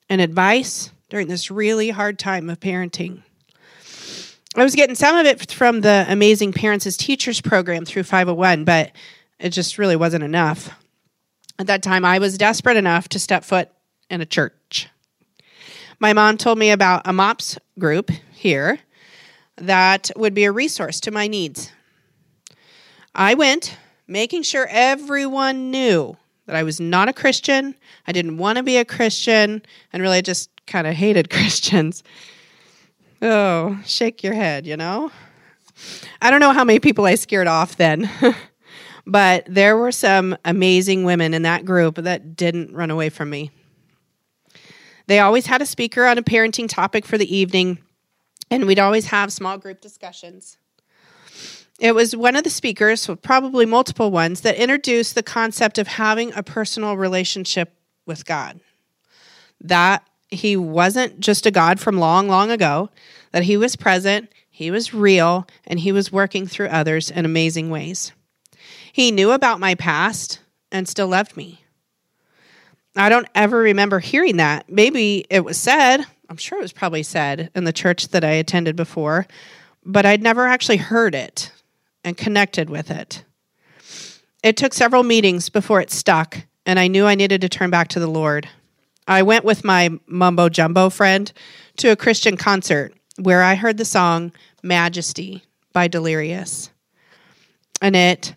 and 0.10 0.20
advice 0.20 0.92
during 1.12 1.28
this 1.28 1.52
really 1.52 1.90
hard 1.90 2.18
time 2.18 2.50
of 2.50 2.58
parenting. 2.62 3.22
I 4.56 4.64
was 4.64 4.76
getting 4.76 4.96
some 4.96 5.18
of 5.18 5.26
it 5.26 5.52
from 5.52 5.82
the 5.82 6.06
Amazing 6.08 6.54
Parents 6.54 6.88
as 6.88 6.96
Teachers 6.96 7.42
program 7.42 7.84
through 7.84 8.04
501, 8.04 8.64
but 8.64 8.94
it 9.38 9.50
just 9.50 9.78
really 9.78 9.98
wasn't 9.98 10.24
enough. 10.24 10.74
At 11.60 11.68
that 11.68 11.84
time, 11.84 12.06
I 12.06 12.20
was 12.20 12.38
desperate 12.38 12.78
enough 12.78 13.10
to 13.10 13.20
step 13.20 13.44
foot 13.44 13.70
in 14.10 14.22
a 14.22 14.26
church. 14.26 14.88
My 16.00 16.14
mom 16.14 16.38
told 16.38 16.58
me 16.58 16.72
about 16.72 17.02
a 17.04 17.12
MOPS 17.12 17.60
group 17.78 18.10
here 18.32 18.80
that 19.58 20.12
would 20.16 20.34
be 20.34 20.46
a 20.46 20.52
resource 20.52 21.02
to 21.02 21.12
my 21.12 21.28
needs. 21.28 21.74
I 23.14 23.34
went, 23.34 23.78
making 24.08 24.44
sure 24.44 24.66
everyone 24.70 25.72
knew 25.72 26.16
that 26.46 26.56
I 26.56 26.64
was 26.64 26.80
not 26.80 27.10
a 27.10 27.14
Christian. 27.14 27.76
I 28.08 28.12
didn't 28.12 28.38
want 28.38 28.58
to 28.58 28.64
be 28.64 28.78
a 28.78 28.86
Christian, 28.86 29.62
and 29.94 30.02
really 30.02 30.18
I 30.18 30.22
just 30.22 30.50
kind 30.68 30.88
of 30.88 30.96
hated 30.96 31.30
Christians. 31.32 32.04
Oh, 33.22 33.80
shake 33.86 34.24
your 34.24 34.34
head, 34.34 34.66
you 34.66 34.76
know? 34.76 35.12
I 36.22 36.32
don't 36.32 36.40
know 36.40 36.54
how 36.54 36.64
many 36.64 36.80
people 36.80 37.06
I 37.06 37.16
scared 37.16 37.48
off 37.48 37.76
then, 37.76 38.10
but 39.06 39.46
there 39.48 39.78
were 39.78 39.92
some 39.92 40.38
amazing 40.46 41.04
women 41.04 41.34
in 41.34 41.44
that 41.44 41.66
group 41.66 41.96
that 41.96 42.36
didn't 42.36 42.74
run 42.74 42.92
away 42.92 43.10
from 43.10 43.30
me. 43.30 43.52
They 45.08 45.20
always 45.20 45.46
had 45.46 45.62
a 45.62 45.66
speaker 45.66 46.06
on 46.06 46.18
a 46.18 46.24
parenting 46.24 46.70
topic 46.70 47.06
for 47.06 47.18
the 47.18 47.36
evening, 47.36 47.80
and 48.50 48.66
we'd 48.66 48.80
always 48.80 49.08
have 49.08 49.34
small 49.34 49.58
group 49.58 49.82
discussions. 49.82 50.58
It 51.82 51.96
was 51.96 52.16
one 52.16 52.36
of 52.36 52.44
the 52.44 52.52
speakers, 52.52 53.10
probably 53.24 53.66
multiple 53.66 54.12
ones, 54.12 54.42
that 54.42 54.56
introduced 54.56 55.16
the 55.16 55.24
concept 55.24 55.80
of 55.80 55.88
having 55.88 56.32
a 56.34 56.44
personal 56.44 56.96
relationship 56.96 57.74
with 58.06 58.24
God. 58.24 58.60
That 59.60 60.08
he 60.30 60.56
wasn't 60.56 61.20
just 61.20 61.48
a 61.48 61.52
God 61.52 61.80
from 61.80 61.98
long, 61.98 62.28
long 62.28 62.52
ago, 62.52 62.92
that 63.32 63.46
he 63.46 63.58
was 63.58 63.76
present, 63.76 64.32
he 64.48 64.70
was 64.70 64.94
real, 64.94 65.48
and 65.66 65.80
he 65.80 65.92
was 65.92 66.12
working 66.12 66.46
through 66.46 66.68
others 66.68 67.10
in 67.10 67.26
amazing 67.26 67.72
ways. 67.72 68.12
He 68.94 69.10
knew 69.10 69.32
about 69.32 69.60
my 69.60 69.74
past 69.74 70.40
and 70.72 70.88
still 70.88 71.08
loved 71.08 71.36
me. 71.36 71.64
I 72.96 73.10
don't 73.10 73.28
ever 73.34 73.58
remember 73.58 73.98
hearing 73.98 74.38
that. 74.38 74.70
Maybe 74.70 75.26
it 75.32 75.44
was 75.44 75.58
said, 75.58 76.04
I'm 76.30 76.38
sure 76.38 76.60
it 76.60 76.62
was 76.62 76.74
probably 76.74 77.02
said 77.02 77.50
in 77.56 77.64
the 77.64 77.74
church 77.74 78.10
that 78.10 78.24
I 78.24 78.34
attended 78.34 78.76
before, 78.76 79.26
but 79.84 80.06
I'd 80.06 80.22
never 80.22 80.46
actually 80.46 80.78
heard 80.78 81.16
it 81.16 81.52
and 82.04 82.18
connected 82.18 82.70
with 82.70 82.92
it. 82.92 83.24
It 84.44 84.58
took 84.58 84.74
several 84.74 85.04
meetings 85.04 85.50
before 85.50 85.82
it 85.82 85.92
stuck, 85.92 86.38
and 86.66 86.80
I 86.80 86.88
knew 86.88 87.06
I 87.06 87.16
needed 87.16 87.42
to 87.42 87.50
turn 87.50 87.70
back 87.70 87.90
to 87.90 88.00
the 88.00 88.08
Lord. 88.08 88.48
I 89.08 89.24
went 89.24 89.46
with 89.46 89.64
my 89.64 89.90
mumbo 90.08 90.50
jumbo 90.50 90.90
friend 90.90 91.32
to 91.78 91.92
a 91.92 91.96
Christian 91.96 92.38
concert 92.38 92.94
where 93.20 93.44
I 93.44 93.56
heard 93.56 93.78
the 93.78 93.86
song 93.86 94.32
Majesty 94.64 95.44
by 95.74 95.88
Delirious. 95.88 96.72
And 97.82 97.96
it 97.96 98.36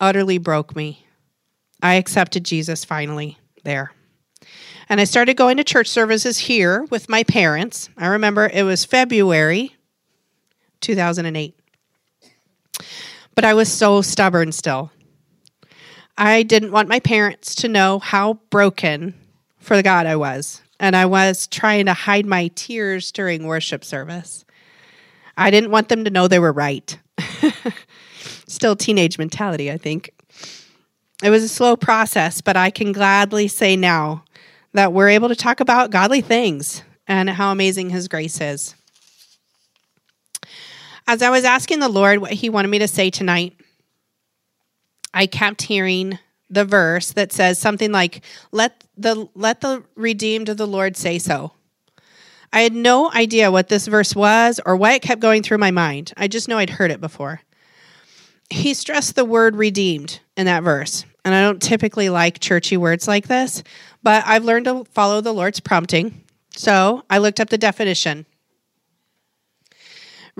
utterly 0.00 0.38
broke 0.38 0.74
me. 0.74 1.06
I 1.82 1.94
accepted 1.94 2.44
Jesus 2.44 2.84
finally 2.84 3.38
there. 3.64 3.92
And 4.88 5.00
I 5.00 5.04
started 5.04 5.36
going 5.36 5.56
to 5.56 5.64
church 5.64 5.88
services 5.88 6.38
here 6.38 6.84
with 6.90 7.08
my 7.08 7.22
parents. 7.22 7.88
I 7.96 8.08
remember 8.08 8.50
it 8.52 8.64
was 8.64 8.84
February 8.84 9.76
2008. 10.80 11.59
But 13.34 13.44
I 13.44 13.54
was 13.54 13.70
so 13.70 14.02
stubborn 14.02 14.52
still. 14.52 14.90
I 16.18 16.42
didn't 16.42 16.72
want 16.72 16.88
my 16.88 17.00
parents 17.00 17.54
to 17.56 17.68
know 17.68 17.98
how 17.98 18.34
broken 18.50 19.14
for 19.58 19.80
God 19.82 20.06
I 20.06 20.16
was. 20.16 20.60
And 20.78 20.96
I 20.96 21.06
was 21.06 21.46
trying 21.46 21.86
to 21.86 21.92
hide 21.92 22.26
my 22.26 22.48
tears 22.54 23.12
during 23.12 23.46
worship 23.46 23.84
service. 23.84 24.44
I 25.36 25.50
didn't 25.50 25.70
want 25.70 25.88
them 25.88 26.04
to 26.04 26.10
know 26.10 26.28
they 26.28 26.38
were 26.38 26.52
right. 26.52 26.98
Still 28.46 28.76
teenage 28.76 29.18
mentality, 29.18 29.70
I 29.70 29.78
think. 29.78 30.10
It 31.22 31.30
was 31.30 31.42
a 31.42 31.48
slow 31.48 31.76
process, 31.76 32.40
but 32.40 32.56
I 32.56 32.70
can 32.70 32.92
gladly 32.92 33.48
say 33.48 33.76
now 33.76 34.24
that 34.72 34.92
we're 34.92 35.08
able 35.08 35.28
to 35.28 35.36
talk 35.36 35.60
about 35.60 35.90
godly 35.90 36.20
things 36.20 36.82
and 37.06 37.28
how 37.28 37.52
amazing 37.52 37.90
His 37.90 38.08
grace 38.08 38.40
is. 38.40 38.74
As 41.10 41.22
I 41.22 41.30
was 41.30 41.42
asking 41.42 41.80
the 41.80 41.88
Lord 41.88 42.20
what 42.20 42.30
He 42.30 42.48
wanted 42.48 42.68
me 42.68 42.78
to 42.78 42.86
say 42.86 43.10
tonight, 43.10 43.56
I 45.12 45.26
kept 45.26 45.62
hearing 45.62 46.20
the 46.48 46.64
verse 46.64 47.10
that 47.14 47.32
says 47.32 47.58
something 47.58 47.90
like 47.90 48.24
let 48.52 48.84
the 48.96 49.28
let 49.34 49.60
the 49.60 49.82
redeemed 49.96 50.48
of 50.48 50.56
the 50.56 50.68
Lord 50.68 50.96
say 50.96 51.18
so. 51.18 51.50
I 52.52 52.60
had 52.60 52.74
no 52.74 53.10
idea 53.10 53.50
what 53.50 53.66
this 53.66 53.88
verse 53.88 54.14
was 54.14 54.60
or 54.64 54.76
why 54.76 54.92
it 54.92 55.02
kept 55.02 55.20
going 55.20 55.42
through 55.42 55.58
my 55.58 55.72
mind. 55.72 56.12
I 56.16 56.28
just 56.28 56.46
know 56.46 56.58
I'd 56.58 56.70
heard 56.70 56.92
it 56.92 57.00
before. 57.00 57.40
He 58.48 58.72
stressed 58.72 59.16
the 59.16 59.24
word 59.24 59.56
redeemed 59.56 60.20
in 60.36 60.46
that 60.46 60.62
verse. 60.62 61.04
And 61.24 61.34
I 61.34 61.42
don't 61.42 61.60
typically 61.60 62.08
like 62.08 62.38
churchy 62.38 62.76
words 62.76 63.08
like 63.08 63.26
this, 63.26 63.64
but 64.00 64.22
I've 64.28 64.44
learned 64.44 64.66
to 64.66 64.84
follow 64.92 65.20
the 65.20 65.34
Lord's 65.34 65.58
prompting. 65.58 66.22
So 66.54 67.02
I 67.10 67.18
looked 67.18 67.40
up 67.40 67.50
the 67.50 67.58
definition. 67.58 68.26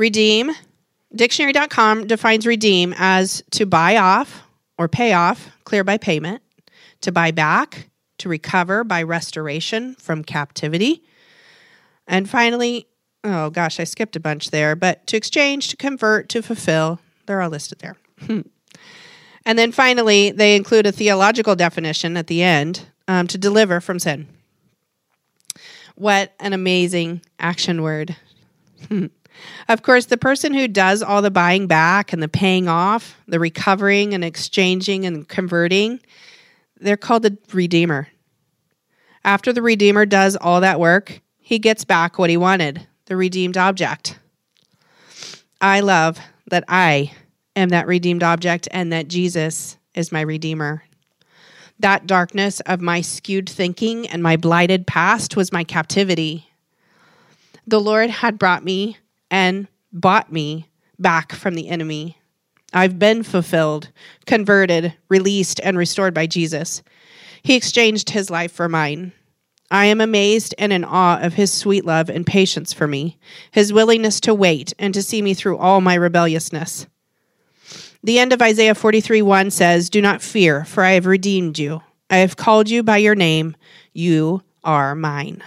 Redeem, 0.00 0.50
dictionary.com 1.14 2.06
defines 2.06 2.46
redeem 2.46 2.94
as 2.96 3.44
to 3.50 3.66
buy 3.66 3.98
off 3.98 4.44
or 4.78 4.88
pay 4.88 5.12
off, 5.12 5.50
clear 5.64 5.84
by 5.84 5.98
payment, 5.98 6.40
to 7.02 7.12
buy 7.12 7.32
back, 7.32 7.90
to 8.16 8.30
recover 8.30 8.82
by 8.82 9.02
restoration 9.02 9.94
from 9.96 10.24
captivity. 10.24 11.02
And 12.06 12.30
finally, 12.30 12.86
oh 13.24 13.50
gosh, 13.50 13.78
I 13.78 13.84
skipped 13.84 14.16
a 14.16 14.20
bunch 14.20 14.50
there, 14.50 14.74
but 14.74 15.06
to 15.08 15.18
exchange, 15.18 15.68
to 15.68 15.76
convert, 15.76 16.30
to 16.30 16.40
fulfill, 16.40 16.98
they're 17.26 17.42
all 17.42 17.50
listed 17.50 17.80
there. 17.80 17.96
and 19.44 19.58
then 19.58 19.70
finally, 19.70 20.30
they 20.30 20.56
include 20.56 20.86
a 20.86 20.92
theological 20.92 21.54
definition 21.54 22.16
at 22.16 22.26
the 22.26 22.42
end 22.42 22.86
um, 23.06 23.26
to 23.26 23.36
deliver 23.36 23.82
from 23.82 23.98
sin. 23.98 24.28
What 25.94 26.32
an 26.40 26.54
amazing 26.54 27.20
action 27.38 27.82
word. 27.82 28.16
Of 29.68 29.82
course, 29.82 30.06
the 30.06 30.16
person 30.16 30.54
who 30.54 30.68
does 30.68 31.02
all 31.02 31.22
the 31.22 31.30
buying 31.30 31.66
back 31.66 32.12
and 32.12 32.22
the 32.22 32.28
paying 32.28 32.68
off, 32.68 33.16
the 33.26 33.38
recovering 33.38 34.14
and 34.14 34.24
exchanging 34.24 35.06
and 35.06 35.28
converting, 35.28 36.00
they're 36.80 36.96
called 36.96 37.22
the 37.22 37.36
Redeemer. 37.52 38.08
After 39.24 39.52
the 39.52 39.62
Redeemer 39.62 40.06
does 40.06 40.36
all 40.36 40.60
that 40.62 40.80
work, 40.80 41.20
he 41.38 41.58
gets 41.58 41.84
back 41.84 42.18
what 42.18 42.30
he 42.30 42.36
wanted 42.36 42.86
the 43.06 43.16
redeemed 43.16 43.56
object. 43.56 44.16
I 45.60 45.80
love 45.80 46.20
that 46.46 46.62
I 46.68 47.12
am 47.56 47.70
that 47.70 47.88
redeemed 47.88 48.22
object 48.22 48.68
and 48.70 48.92
that 48.92 49.08
Jesus 49.08 49.76
is 49.96 50.12
my 50.12 50.20
Redeemer. 50.20 50.84
That 51.80 52.06
darkness 52.06 52.60
of 52.60 52.80
my 52.80 53.00
skewed 53.00 53.48
thinking 53.48 54.06
and 54.06 54.22
my 54.22 54.36
blighted 54.36 54.86
past 54.86 55.34
was 55.34 55.50
my 55.50 55.64
captivity. 55.64 56.50
The 57.66 57.80
Lord 57.80 58.10
had 58.10 58.38
brought 58.38 58.64
me 58.64 58.98
and 59.30 59.68
bought 59.92 60.32
me 60.32 60.68
back 60.98 61.32
from 61.32 61.54
the 61.54 61.68
enemy. 61.68 62.18
I've 62.72 62.98
been 62.98 63.22
fulfilled, 63.22 63.90
converted, 64.26 64.94
released, 65.08 65.60
and 65.62 65.76
restored 65.76 66.14
by 66.14 66.26
Jesus. 66.26 66.82
He 67.42 67.56
exchanged 67.56 68.10
his 68.10 68.30
life 68.30 68.52
for 68.52 68.68
mine. 68.68 69.12
I 69.70 69.86
am 69.86 70.00
amazed 70.00 70.54
and 70.58 70.72
in 70.72 70.84
awe 70.84 71.20
of 71.20 71.34
his 71.34 71.52
sweet 71.52 71.84
love 71.84 72.08
and 72.08 72.26
patience 72.26 72.72
for 72.72 72.86
me, 72.86 73.18
his 73.52 73.72
willingness 73.72 74.20
to 74.20 74.34
wait 74.34 74.72
and 74.78 74.92
to 74.94 75.02
see 75.02 75.22
me 75.22 75.32
through 75.32 75.58
all 75.58 75.80
my 75.80 75.94
rebelliousness. 75.94 76.86
The 78.02 78.18
end 78.18 78.32
of 78.32 78.42
Isaiah 78.42 78.74
43 78.74 79.22
1 79.22 79.50
says, 79.50 79.90
Do 79.90 80.00
not 80.00 80.22
fear, 80.22 80.64
for 80.64 80.82
I 80.82 80.92
have 80.92 81.06
redeemed 81.06 81.58
you. 81.58 81.82
I 82.08 82.18
have 82.18 82.36
called 82.36 82.68
you 82.68 82.82
by 82.82 82.96
your 82.96 83.14
name. 83.14 83.56
You 83.92 84.42
are 84.64 84.94
mine. 84.94 85.42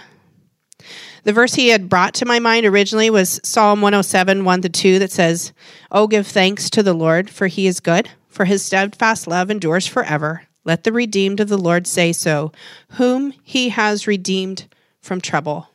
The 1.24 1.32
verse 1.32 1.54
he 1.54 1.68
had 1.68 1.88
brought 1.88 2.12
to 2.14 2.26
my 2.26 2.38
mind 2.38 2.66
originally 2.66 3.08
was 3.08 3.40
Psalm 3.42 3.80
107 3.80 4.44
1 4.44 4.62
to 4.62 4.68
2 4.68 4.98
that 4.98 5.10
says, 5.10 5.52
Oh, 5.90 6.06
give 6.06 6.26
thanks 6.26 6.68
to 6.70 6.82
the 6.82 6.92
Lord, 6.92 7.30
for 7.30 7.46
he 7.46 7.66
is 7.66 7.80
good, 7.80 8.10
for 8.28 8.44
his 8.44 8.62
steadfast 8.62 9.26
love 9.26 9.50
endures 9.50 9.86
forever. 9.86 10.42
Let 10.64 10.84
the 10.84 10.92
redeemed 10.92 11.40
of 11.40 11.48
the 11.48 11.58
Lord 11.58 11.86
say 11.86 12.12
so, 12.12 12.52
whom 12.92 13.32
he 13.42 13.70
has 13.70 14.06
redeemed 14.06 14.66
from 15.00 15.20
trouble. 15.20 15.70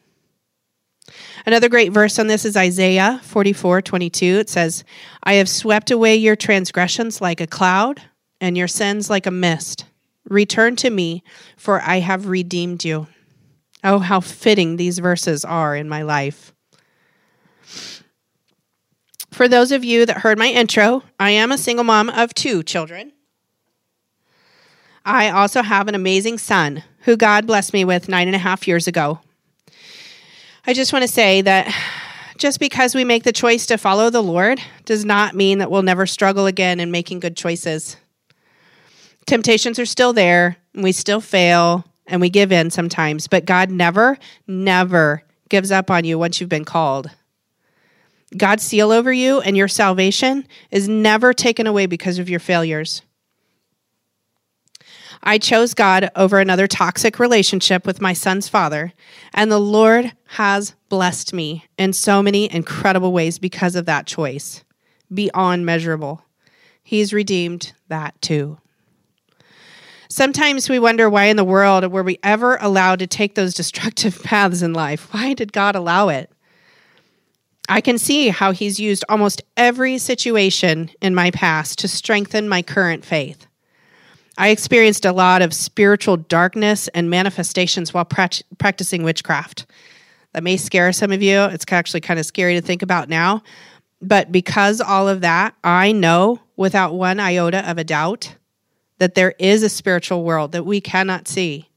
Another 1.48 1.70
great 1.70 1.92
verse 1.92 2.20
on 2.20 2.28
this 2.28 2.46
is 2.46 2.56
Isaiah 2.56 3.20
44 3.24 3.82
22. 3.82 4.26
It 4.26 4.50
says, 4.50 4.84
I 5.24 5.34
have 5.34 5.50
swept 5.50 5.90
away 5.90 6.16
your 6.16 6.36
transgressions 6.36 7.22
like 7.22 7.42
a 7.42 7.48
cloud, 7.48 8.04
and 8.40 8.56
your 8.56 8.68
sins 8.68 9.10
like 9.10 9.26
a 9.26 9.32
mist. 9.32 9.86
Return 10.26 10.76
to 10.76 10.92
me, 10.92 11.24
for 11.58 11.82
I 11.82 12.02
have 12.02 12.28
redeemed 12.28 12.86
you. 12.86 13.08
Oh, 13.84 14.00
how 14.00 14.20
fitting 14.20 14.76
these 14.76 15.00
verses 15.00 15.46
are 15.46 15.76
in 15.76 15.88
my 15.88 16.02
life. 16.02 16.54
For 19.32 19.48
those 19.48 19.72
of 19.72 19.86
you 19.86 20.06
that 20.06 20.18
heard 20.18 20.38
my 20.38 20.48
intro, 20.48 21.04
I 21.20 21.32
am 21.32 21.52
a 21.52 21.58
single 21.58 21.86
mom 21.86 22.10
of 22.10 22.34
two 22.34 22.62
children. 22.63 23.13
I 25.06 25.30
also 25.30 25.62
have 25.62 25.88
an 25.88 25.96
amazing 25.96 26.39
son 26.39 26.84
who 27.02 27.15
God 27.15 27.48
blessed 27.48 27.74
me 27.74 27.86
with 27.86 28.10
nine 28.10 28.28
and 28.28 28.36
a 28.36 28.39
half 28.39 28.68
years 28.68 28.88
ago. 28.88 29.20
I 30.68 30.74
just 30.74 30.92
want 30.92 31.04
to 31.04 31.08
say 31.08 31.42
that 31.42 31.74
just 32.38 32.60
because 32.60 32.94
we 32.94 33.04
make 33.04 33.24
the 33.24 33.32
choice 33.32 33.65
to 33.68 33.78
follow 33.78 34.10
the 34.10 34.22
Lord 34.22 34.60
does 34.86 35.06
not 35.06 35.36
mean 35.36 35.60
that 35.60 35.72
we'll 35.72 35.84
never 35.84 36.06
struggle 36.06 36.46
again 36.46 36.80
in 36.80 36.92
making 36.92 37.22
good 37.22 37.38
choices. 37.38 37.98
Temptations 39.26 39.80
are 39.80 39.86
still 39.86 40.13
there, 40.13 40.58
and 40.74 40.84
we 40.84 40.92
still 40.92 41.22
fail, 41.22 41.86
and 42.10 42.19
we 42.19 42.30
give 42.30 42.52
in 42.52 42.72
sometimes, 42.72 43.28
but 43.28 43.45
God 43.45 43.69
never, 43.69 44.17
never 44.48 45.24
gives 45.48 45.72
up 45.72 45.89
on 45.89 46.04
you 46.04 46.19
once 46.19 46.39
you've 46.41 46.50
been 46.50 46.65
called. 46.65 47.10
God's 48.36 48.63
seal 48.63 48.91
over 48.91 49.12
you 49.12 49.41
and 49.41 49.56
your 49.56 49.67
salvation 49.67 50.45
is 50.72 50.88
never 50.88 51.34
taken 51.34 51.65
away 51.65 51.86
because 51.86 52.19
of 52.19 52.30
your 52.30 52.39
failures. 52.39 53.02
I 55.22 55.38
chose 55.38 55.74
God 55.74 56.10
over 56.15 56.39
another 56.39 56.67
toxic 56.67 57.19
relationship 57.19 57.86
with 57.86 58.00
my 58.00 58.13
son's 58.13 58.48
father, 58.48 58.93
and 59.34 59.52
the 59.52 59.60
Lord 59.60 60.13
has 60.28 60.76
blessed 60.88 61.34
me 61.34 61.65
in 61.78 61.91
so 61.91 62.24
many 62.24 62.52
incredible 62.52 63.12
ways 63.12 63.38
because 63.38 63.76
of 63.76 63.86
that 63.86 64.08
choice, 64.08 64.63
beyond 65.13 65.65
measurable. 65.65 66.24
He's 66.84 67.12
redeemed 67.12 67.74
that 67.89 68.19
too. 68.22 68.60
Sometimes 70.12 70.67
we 70.67 70.80
wonder 70.80 71.08
why 71.08 71.26
in 71.26 71.38
the 71.38 71.43
world 71.43 71.86
were 71.91 72.02
we 72.02 72.17
ever 72.24 72.58
allowed 72.62 73.00
to 73.00 73.08
take 73.08 73.36
those 73.36 73.54
destructive 73.56 74.22
paths 74.24 74.62
in 74.62 74.74
life? 74.74 75.13
Why 75.13 75.34
did 75.34 75.54
God 75.54 75.76
allow 75.76 76.10
it? 76.10 76.32
I 77.67 77.82
can 77.82 78.00
see 78.00 78.30
how 78.30 78.52
He's 78.52 78.80
used 78.80 79.06
almost 79.08 79.43
every 79.56 80.00
situation 80.00 80.89
in 81.02 81.13
my 81.13 81.30
past 81.30 81.78
to 81.80 81.88
strengthen 81.88 82.50
my 82.50 82.63
current 82.63 83.06
faith. 83.06 83.45
I 84.39 84.50
experienced 84.50 85.06
a 85.06 85.12
lot 85.12 85.43
of 85.43 85.54
spiritual 85.54 86.17
darkness 86.17 86.88
and 86.89 87.10
manifestations 87.12 87.93
while 87.93 88.06
pra- 88.06 88.30
practicing 88.58 89.04
witchcraft. 89.04 89.67
That 90.34 90.43
may 90.43 90.58
scare 90.58 90.91
some 90.93 91.12
of 91.12 91.22
you. 91.22 91.41
It's 91.41 91.65
actually 91.69 92.02
kind 92.02 92.19
of 92.19 92.26
scary 92.26 92.56
to 92.56 92.62
think 92.62 92.82
about 92.82 93.10
now. 93.10 93.43
But 94.02 94.32
because 94.32 94.82
all 94.82 95.08
of 95.08 95.22
that, 95.22 95.54
I 95.63 95.91
know 95.91 96.39
without 96.56 96.95
one 96.95 97.19
iota 97.19 97.69
of 97.69 97.78
a 97.78 97.84
doubt 97.84 98.34
that 99.00 99.16
there 99.16 99.34
is 99.40 99.64
a 99.64 99.70
spiritual 99.70 100.24
world 100.24 100.52
that 100.52 100.66
we 100.66 100.80
cannot 100.80 101.28
see. 101.28 101.70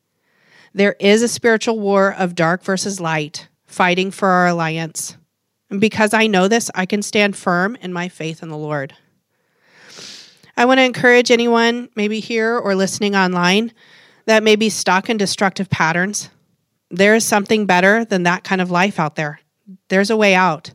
There 0.75 0.97
is 1.01 1.23
a 1.23 1.29
spiritual 1.29 1.81
war 1.81 2.15
of 2.17 2.35
dark 2.35 2.63
versus 2.63 3.01
light 3.01 3.49
fighting 3.65 4.11
for 4.11 4.29
our 4.29 4.49
alliance. 4.49 5.17
And 5.71 5.81
because 5.81 6.13
I 6.13 6.27
know 6.27 6.47
this, 6.47 6.71
I 6.75 6.85
can 6.85 7.01
stand 7.01 7.35
firm 7.37 7.77
in 7.77 7.93
my 7.93 8.09
faith 8.09 8.43
in 8.43 8.51
the 8.51 8.57
Lord. 8.57 8.95
I 10.57 10.67
want 10.67 10.79
to 10.79 10.85
encourage 10.85 11.31
anyone, 11.31 11.89
maybe 11.97 12.21
here 12.21 12.59
or 12.59 12.75
listening 12.75 13.17
online, 13.17 13.73
that 14.27 14.43
may 14.43 14.57
be 14.57 14.69
stuck 14.69 15.09
in 15.09 15.17
destructive 15.17 15.71
patterns. 15.71 16.29
There 16.91 17.15
is 17.15 17.25
something 17.25 17.65
better 17.65 18.05
than 18.05 18.25
that 18.25 18.45
kind 18.45 18.61
of 18.61 18.71
life 18.71 19.01
out 19.01 19.17
there. 19.17 19.41
There's 19.89 20.11
a 20.11 20.17
way 20.17 20.35
out. 20.35 20.73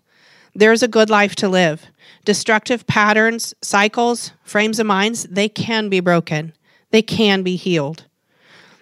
There's 0.56 0.82
a 0.82 0.88
good 0.88 1.12
life 1.12 1.36
to 1.36 1.48
live. 1.48 1.86
Destructive 2.28 2.86
patterns, 2.88 3.54
cycles, 3.62 4.34
frames 4.44 4.80
of 4.80 4.86
minds, 4.86 5.24
they 5.32 5.48
can 5.48 5.88
be 5.88 6.02
broken. 6.02 6.52
They 6.92 7.02
can 7.02 7.42
be 7.42 7.56
healed. 7.56 8.04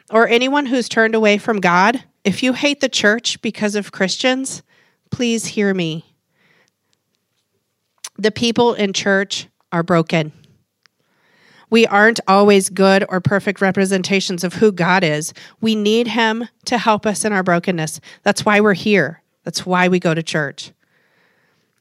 Or 0.10 0.28
anyone 0.28 0.66
who's 0.66 0.90
turned 0.90 1.14
away 1.14 1.38
from 1.38 1.60
God, 1.60 2.04
if 2.24 2.42
you 2.42 2.54
hate 2.54 2.80
the 2.80 2.90
church 2.90 3.40
because 3.44 3.76
of 3.76 3.92
Christians, 3.92 4.64
please 5.12 5.46
hear 5.46 5.76
me. 5.76 6.06
The 8.18 8.32
people 8.32 8.74
in 8.74 8.94
church 8.94 9.48
are 9.72 9.84
broken. 9.84 10.32
We 11.70 11.86
aren't 11.86 12.22
always 12.28 12.70
good 12.70 13.06
or 13.10 13.22
perfect 13.22 13.62
representations 13.62 14.44
of 14.44 14.56
who 14.56 14.72
God 14.72 15.04
is. 15.04 15.36
We 15.62 15.76
need 15.76 16.08
Him 16.08 16.48
to 16.66 16.80
help 16.80 17.06
us 17.06 17.24
in 17.24 17.32
our 17.32 17.44
brokenness. 17.44 18.02
That's 18.24 18.44
why 18.44 18.60
we're 18.60 18.74
here. 18.74 19.22
That's 19.44 19.68
why 19.68 19.88
we 19.88 20.00
go 20.00 20.16
to 20.16 20.24
church. 20.24 20.72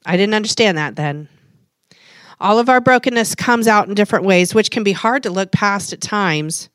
I 0.05 0.18
didn't 0.18 0.35
understand 0.35 0.77
that 0.77 0.96
then. 0.96 1.31
All 2.44 2.59
of 2.59 2.68
our 2.68 2.83
brokenness 2.83 3.35
comes 3.37 3.66
out 3.66 3.88
in 3.88 3.94
different 3.94 4.26
ways, 4.26 4.54
which 4.54 4.70
can 4.70 4.85
be 4.85 4.92
hard 4.92 5.22
to 5.22 5.30
look 5.30 5.50
past 5.50 5.94
at 5.94 6.02
times. 6.02 6.68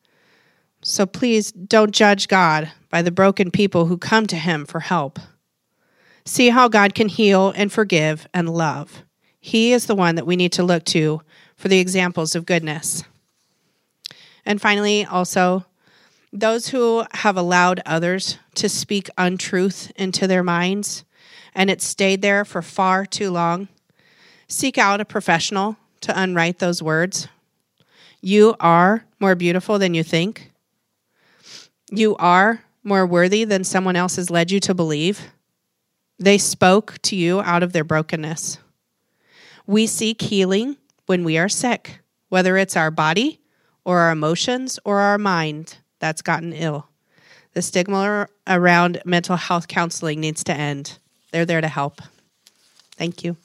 So 0.81 1.05
please 1.05 1.51
don't 1.51 1.91
judge 1.91 2.27
God 2.27 2.71
by 2.89 3.03
the 3.03 3.11
broken 3.11 3.51
people 3.51 3.85
who 3.85 3.95
come 3.95 4.25
to 4.25 4.35
Him 4.35 4.65
for 4.65 4.79
help. 4.79 5.19
See 6.25 6.49
how 6.49 6.69
God 6.69 6.95
can 6.95 7.07
heal 7.07 7.53
and 7.55 7.71
forgive 7.71 8.27
and 8.33 8.49
love. 8.49 9.03
He 9.39 9.71
is 9.71 9.85
the 9.85 9.93
one 9.93 10.15
that 10.15 10.25
we 10.25 10.35
need 10.35 10.53
to 10.53 10.63
look 10.63 10.85
to 10.85 11.21
for 11.55 11.67
the 11.67 11.77
examples 11.77 12.33
of 12.33 12.47
goodness. 12.47 13.03
And 14.47 14.59
finally, 14.59 15.05
also, 15.05 15.67
those 16.33 16.69
who 16.69 17.03
have 17.11 17.37
allowed 17.37 17.79
others 17.85 18.39
to 18.55 18.69
speak 18.69 19.07
untruth 19.19 19.91
into 19.95 20.25
their 20.25 20.43
minds 20.43 21.05
and 21.53 21.69
it 21.69 21.83
stayed 21.83 22.23
there 22.23 22.43
for 22.43 22.63
far 22.63 23.05
too 23.05 23.29
long, 23.29 23.67
seek 24.49 24.77
out 24.77 24.99
a 24.99 25.05
professional 25.05 25.77
to 26.01 26.19
unwrite 26.19 26.59
those 26.59 26.83
words. 26.83 27.27
You 28.21 28.55
are 28.59 29.05
more 29.19 29.35
beautiful 29.35 29.79
than 29.79 29.93
you 29.93 30.03
think. 30.03 30.51
You 31.91 32.15
are 32.17 32.63
more 32.83 33.05
worthy 33.05 33.43
than 33.45 33.63
someone 33.63 33.95
else 33.95 34.17
has 34.17 34.29
led 34.29 34.51
you 34.51 34.59
to 34.61 34.73
believe. 34.73 35.31
They 36.17 36.37
spoke 36.37 36.95
to 37.03 37.15
you 37.15 37.41
out 37.41 37.63
of 37.63 37.71
their 37.71 37.83
brokenness. 37.83 38.57
We 39.65 39.87
seek 39.87 40.21
healing 40.21 40.77
when 41.05 41.23
we 41.23 41.37
are 41.37 41.49
sick, 41.49 41.99
whether 42.29 42.57
it's 42.57 42.75
our 42.75 42.91
body 42.91 43.39
or 43.85 43.99
our 43.99 44.11
emotions 44.11 44.79
or 44.83 44.99
our 44.99 45.17
mind 45.17 45.77
that's 45.99 46.21
gotten 46.21 46.53
ill. 46.53 46.87
The 47.53 47.61
stigma 47.61 48.27
around 48.47 49.01
mental 49.05 49.35
health 49.35 49.67
counseling 49.67 50.19
needs 50.19 50.43
to 50.45 50.53
end. 50.53 50.99
They're 51.31 51.45
there 51.45 51.61
to 51.61 51.67
help. 51.67 52.01
Thank 52.95 53.23
you. 53.23 53.37